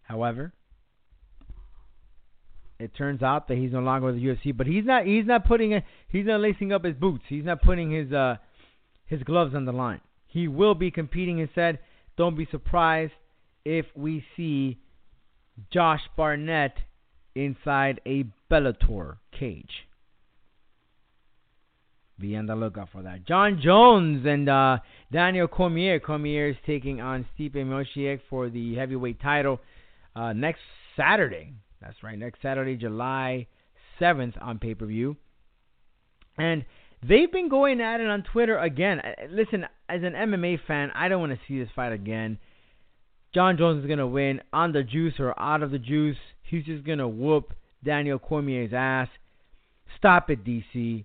However, 0.03 0.53
it 2.79 2.95
turns 2.97 3.23
out 3.23 3.49
that 3.49 3.59
he's 3.59 3.73
no 3.73 3.81
longer 3.81 4.07
with 4.07 4.17
the 4.17 4.25
UFC, 4.25 4.57
but 4.57 4.67
he's 4.67 4.85
not 4.85 5.05
he's 5.05 5.27
not 5.27 5.47
putting 5.47 5.75
a, 5.75 5.85
he's 6.09 6.27
not 6.27 6.41
lacing 6.41 6.73
up 6.73 6.85
his 6.85 6.95
boots. 6.95 7.25
He's 7.29 7.45
not 7.45 7.63
putting 7.63 7.91
his 7.91 8.13
uh 8.13 8.37
his 9.07 9.23
gloves 9.23 9.55
on 9.55 9.67
the 9.67 9.73
line. 9.73 10.01
He 10.27 10.49
will 10.49 10.75
be 10.75 10.91
competing 10.91 11.41
and 11.41 11.49
said, 11.55 11.79
"Don't 12.17 12.37
be 12.37 12.47
surprised 12.51 13.13
if 13.65 13.87
we 13.95 14.25
see 14.37 14.79
Josh 15.71 16.01
Barnett 16.17 16.75
inside 17.35 18.01
a 18.07 18.25
Bellator 18.51 19.19
cage." 19.39 19.87
Be 22.21 22.37
on 22.37 22.47
the 22.47 22.55
lookout 22.55 22.89
for 22.93 23.03
that. 23.03 23.27
Jon 23.27 23.61
Jones 23.63 24.27
and 24.27 24.49
uh, 24.49 24.79
Daniel 25.11 25.49
Cormier. 25.49 26.01
Cormier 26.01 26.51
is 26.51 26.57
taking 26.67 27.01
on 27.01 27.27
Stipe 27.39 27.55
Miocic 27.55 28.21
for 28.29 28.51
the 28.51 28.75
heavyweight 28.75 29.21
title 29.23 29.59
uh, 30.15 30.35
next 30.35 30.61
Saturday. 30.97 31.55
That's 31.81 32.03
right, 32.03 32.19
next 32.19 32.43
Saturday, 32.43 32.77
July 32.77 33.47
7th 34.01 34.35
on 34.41 34.59
pay 34.59 34.75
per 34.75 34.85
view. 34.85 35.17
And 36.37 36.65
they've 37.03 37.33
been 37.33 37.49
going 37.49 37.81
at 37.81 38.01
it 38.01 38.07
on 38.07 38.23
Twitter 38.23 38.59
again. 38.59 39.01
Listen, 39.31 39.65
as 39.89 40.03
an 40.03 40.13
MMA 40.13 40.59
fan, 40.67 40.91
I 40.95 41.09
don't 41.09 41.21
want 41.21 41.33
to 41.33 41.39
see 41.49 41.59
this 41.59 41.71
fight 41.75 41.93
again. 41.93 42.39
Jon 43.33 43.57
Jones 43.57 43.83
is 43.83 43.87
going 43.87 43.99
to 43.99 44.07
win 44.07 44.43
on 44.53 44.73
the 44.73 44.83
juice 44.83 45.15
or 45.19 45.39
out 45.41 45.63
of 45.63 45.71
the 45.71 45.79
juice. 45.79 46.17
He's 46.43 46.65
just 46.65 46.85
going 46.85 46.99
to 46.99 47.09
whoop 47.09 47.55
Daniel 47.83 48.19
Cormier's 48.19 48.73
ass. 48.75 49.09
Stop 49.97 50.31
it, 50.31 50.45
DC. 50.45 51.05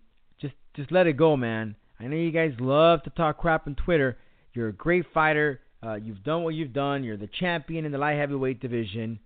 Just 0.75 0.91
let 0.91 1.07
it 1.07 1.13
go, 1.13 1.37
man. 1.37 1.75
I 1.99 2.07
know 2.07 2.17
you 2.17 2.31
guys 2.31 2.53
love 2.59 3.03
to 3.03 3.09
talk 3.11 3.37
crap 3.37 3.67
on 3.67 3.75
Twitter. 3.75 4.17
You're 4.53 4.69
a 4.69 4.73
great 4.73 5.05
fighter. 5.13 5.61
Uh, 5.81 5.95
you've 5.95 6.23
done 6.23 6.43
what 6.43 6.53
you've 6.53 6.73
done. 6.73 7.03
You're 7.03 7.17
the 7.17 7.29
champion 7.39 7.85
in 7.85 7.91
the 7.91 7.97
light 7.97 8.17
heavyweight 8.17 8.59
division. 8.59 9.19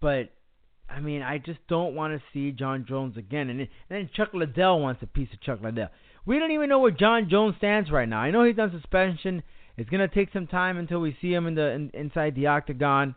But 0.00 0.30
I 0.90 1.00
mean, 1.00 1.22
I 1.22 1.38
just 1.38 1.60
don't 1.68 1.94
want 1.94 2.12
to 2.12 2.22
see 2.32 2.52
Jon 2.52 2.84
Jones 2.86 3.16
again. 3.16 3.48
And, 3.48 3.60
and 3.60 3.68
then 3.88 4.10
Chuck 4.14 4.30
Liddell 4.34 4.80
wants 4.80 5.02
a 5.02 5.06
piece 5.06 5.28
of 5.32 5.40
Chuck 5.40 5.60
Liddell. 5.62 5.88
We 6.26 6.38
don't 6.38 6.50
even 6.50 6.68
know 6.68 6.80
where 6.80 6.90
Jon 6.90 7.28
Jones 7.30 7.56
stands 7.58 7.90
right 7.90 8.08
now. 8.08 8.20
I 8.20 8.30
know 8.30 8.44
he's 8.44 8.58
on 8.58 8.70
suspension. 8.70 9.42
It's 9.76 9.88
gonna 9.88 10.08
take 10.08 10.32
some 10.32 10.46
time 10.46 10.76
until 10.76 11.00
we 11.00 11.16
see 11.22 11.32
him 11.32 11.46
in 11.46 11.54
the 11.54 11.70
in, 11.70 11.90
inside 11.94 12.34
the 12.34 12.48
octagon. 12.48 13.14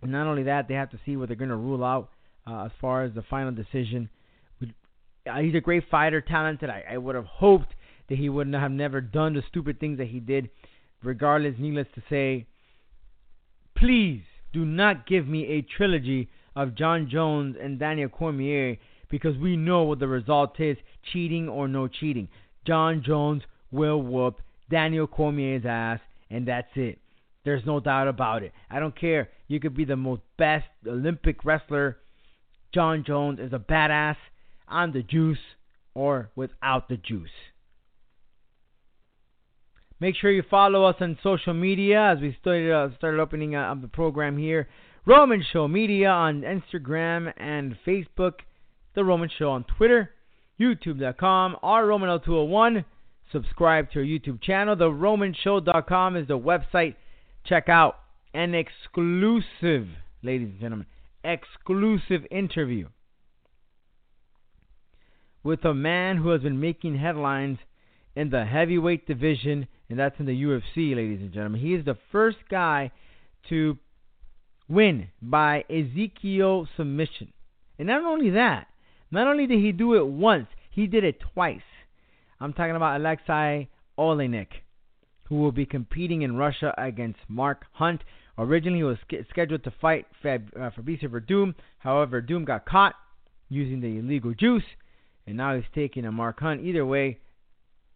And 0.00 0.12
not 0.12 0.26
only 0.26 0.44
that, 0.44 0.68
they 0.68 0.74
have 0.74 0.90
to 0.90 1.00
see 1.04 1.16
what 1.16 1.28
they're 1.28 1.36
gonna 1.36 1.56
rule 1.56 1.84
out 1.84 2.10
uh, 2.46 2.66
as 2.66 2.70
far 2.80 3.02
as 3.02 3.12
the 3.14 3.22
final 3.22 3.52
decision. 3.52 4.08
Uh, 5.26 5.38
he's 5.38 5.54
a 5.54 5.60
great 5.60 5.84
fighter, 5.90 6.20
talented. 6.20 6.70
I, 6.70 6.84
I 6.92 6.98
would 6.98 7.14
have 7.14 7.26
hoped 7.26 7.74
that 8.08 8.18
he 8.18 8.28
would 8.28 8.52
have 8.52 8.70
never 8.70 9.00
done 9.00 9.34
the 9.34 9.42
stupid 9.48 9.78
things 9.80 9.98
that 9.98 10.08
he 10.08 10.20
did. 10.20 10.50
Regardless, 11.02 11.54
needless 11.58 11.86
to 11.94 12.02
say, 12.10 12.46
please 13.76 14.22
do 14.52 14.64
not 14.64 15.06
give 15.06 15.26
me 15.26 15.46
a 15.46 15.62
trilogy 15.62 16.28
of 16.54 16.74
Jon 16.74 17.08
Jones 17.10 17.56
and 17.60 17.78
Daniel 17.78 18.08
Cormier 18.08 18.76
because 19.08 19.36
we 19.38 19.56
know 19.56 19.82
what 19.82 19.98
the 19.98 20.08
result 20.08 20.60
is 20.60 20.76
cheating 21.12 21.48
or 21.48 21.68
no 21.68 21.88
cheating. 21.88 22.28
Jon 22.66 23.02
Jones 23.04 23.42
will 23.70 24.02
whoop 24.02 24.40
Daniel 24.70 25.06
Cormier's 25.06 25.64
ass, 25.64 26.00
and 26.28 26.46
that's 26.46 26.68
it. 26.74 26.98
There's 27.44 27.64
no 27.64 27.80
doubt 27.80 28.08
about 28.08 28.42
it. 28.42 28.52
I 28.70 28.80
don't 28.80 28.98
care. 28.98 29.30
You 29.48 29.60
could 29.60 29.74
be 29.74 29.84
the 29.84 29.96
most 29.96 30.22
best 30.36 30.66
Olympic 30.86 31.44
wrestler. 31.44 31.96
John 32.74 33.04
Jones 33.04 33.40
is 33.40 33.52
a 33.52 33.58
badass 33.58 34.16
on 34.70 34.92
the 34.92 35.02
juice 35.02 35.38
or 35.94 36.30
without 36.34 36.88
the 36.88 36.96
juice. 36.96 37.30
Make 40.00 40.16
sure 40.16 40.30
you 40.30 40.42
follow 40.48 40.84
us 40.84 40.96
on 41.00 41.18
social 41.22 41.52
media 41.52 42.12
as 42.12 42.20
we 42.20 42.36
started, 42.40 42.72
uh, 42.72 42.88
started 42.96 43.20
opening 43.20 43.54
up 43.54 43.82
the 43.82 43.88
program 43.88 44.38
here. 44.38 44.68
Roman 45.04 45.44
Show 45.52 45.68
Media 45.68 46.08
on 46.08 46.42
Instagram 46.42 47.32
and 47.36 47.76
Facebook. 47.86 48.32
The 48.94 49.04
Roman 49.04 49.28
Show 49.38 49.50
on 49.50 49.64
Twitter. 49.64 50.10
YouTube.com. 50.58 51.56
R 51.62 51.84
Roman0201. 51.84 52.84
Subscribe 53.30 53.90
to 53.92 54.00
our 54.00 54.04
YouTube 54.04 54.42
channel. 54.42 54.74
The 54.74 54.90
RomanShow.com 54.90 56.16
is 56.16 56.28
the 56.28 56.38
website. 56.38 56.96
Check 57.44 57.68
out 57.68 57.96
an 58.34 58.54
exclusive, 58.54 59.86
ladies 60.22 60.48
and 60.48 60.60
gentlemen, 60.60 60.86
exclusive 61.24 62.26
interview 62.30 62.88
with 65.42 65.64
a 65.64 65.74
man 65.74 66.16
who 66.16 66.30
has 66.30 66.42
been 66.42 66.60
making 66.60 66.98
headlines 66.98 67.58
in 68.14 68.30
the 68.30 68.44
heavyweight 68.44 69.06
division, 69.06 69.66
and 69.88 69.98
that's 69.98 70.18
in 70.18 70.26
the 70.26 70.42
UFC, 70.42 70.94
ladies 70.94 71.20
and 71.20 71.32
gentlemen. 71.32 71.60
He 71.60 71.74
is 71.74 71.84
the 71.84 71.98
first 72.12 72.38
guy 72.50 72.90
to 73.48 73.78
win 74.68 75.08
by 75.20 75.64
Ezekiel 75.70 76.68
submission. 76.76 77.32
And 77.78 77.88
not 77.88 78.04
only 78.04 78.30
that, 78.30 78.66
not 79.10 79.26
only 79.26 79.46
did 79.46 79.58
he 79.58 79.72
do 79.72 79.94
it 79.94 80.06
once, 80.06 80.46
he 80.70 80.86
did 80.86 81.04
it 81.04 81.20
twice. 81.34 81.60
I'm 82.40 82.52
talking 82.52 82.76
about 82.76 83.00
Alexei 83.00 83.68
Oleinik, 83.98 84.48
who 85.24 85.36
will 85.36 85.52
be 85.52 85.66
competing 85.66 86.22
in 86.22 86.36
Russia 86.36 86.74
against 86.78 87.18
Mark 87.28 87.66
Hunt. 87.72 88.02
Originally, 88.38 88.78
he 88.78 88.84
was 88.84 88.98
scheduled 89.28 89.64
to 89.64 89.72
fight 89.80 90.06
Fab- 90.22 90.52
uh, 90.56 90.70
Fabricio 90.70 91.08
Werdum. 91.08 91.54
However, 91.78 92.22
Werdum 92.22 92.46
got 92.46 92.64
caught 92.66 92.94
using 93.48 93.80
the 93.80 93.98
illegal 93.98 94.32
juice, 94.32 94.64
and 95.30 95.36
now 95.36 95.54
he's 95.54 95.64
taking 95.76 96.04
a 96.06 96.10
Mark 96.12 96.40
Hunt. 96.40 96.60
Either 96.64 96.84
way, 96.84 97.18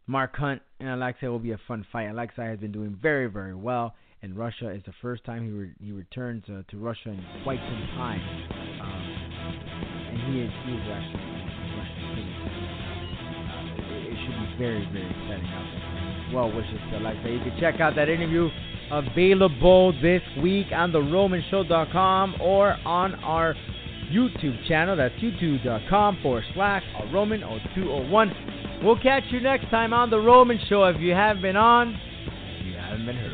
Mark 0.06 0.36
Hunt 0.36 0.62
and 0.78 0.88
Alexei 0.88 1.26
will 1.26 1.40
be 1.40 1.50
a 1.50 1.58
fun 1.66 1.84
fight. 1.90 2.04
Alexei 2.04 2.44
has 2.44 2.60
been 2.60 2.70
doing 2.70 2.96
very, 3.02 3.26
very 3.26 3.56
well 3.56 3.96
in 4.22 4.36
Russia. 4.36 4.68
It's 4.68 4.86
the 4.86 4.94
first 5.02 5.24
time 5.24 5.44
he 5.44 5.50
re- 5.50 5.74
he 5.80 5.90
returns 5.90 6.44
uh, 6.48 6.62
to 6.70 6.78
Russia 6.78 7.08
in 7.08 7.24
quite 7.42 7.58
some 7.58 7.88
time, 7.98 8.20
um, 8.80 9.02
and 10.14 10.32
he 10.32 10.42
is 10.42 10.50
he 10.64 10.72
is 10.74 10.86
actually 10.86 11.26
Russian 11.74 12.14
uh, 13.50 13.66
it, 13.82 14.12
it, 14.12 14.18
should 14.22 14.38
be 14.38 14.54
very, 14.56 14.86
very 14.92 15.10
exciting 15.10 15.50
out 15.50 15.66
there. 15.74 16.36
Well 16.36 16.54
wishes 16.54 16.78
to 16.92 16.98
Alexei. 16.98 17.32
You 17.32 17.40
can 17.40 17.58
check 17.58 17.80
out 17.80 17.96
that 17.96 18.08
interview 18.08 18.48
available 18.92 19.92
this 20.00 20.22
week 20.40 20.68
on 20.72 20.92
the 20.92 21.00
RomanShow.com 21.00 22.36
or 22.40 22.76
on 22.86 23.16
our 23.24 23.56
YouTube 24.12 24.66
channel. 24.66 24.96
That's 24.96 25.14
youtube.com 25.16 26.18
forward 26.22 26.44
slash 26.54 26.82
Roman 27.12 27.40
0201. 27.40 28.80
We'll 28.82 28.98
catch 28.98 29.24
you 29.30 29.40
next 29.40 29.70
time 29.70 29.92
on 29.92 30.10
The 30.10 30.18
Roman 30.18 30.58
Show. 30.68 30.84
If 30.84 31.00
you 31.00 31.12
haven't 31.12 31.42
been 31.42 31.56
on, 31.56 31.98
you 32.64 32.74
haven't 32.76 33.06
been 33.06 33.16
heard. 33.16 33.33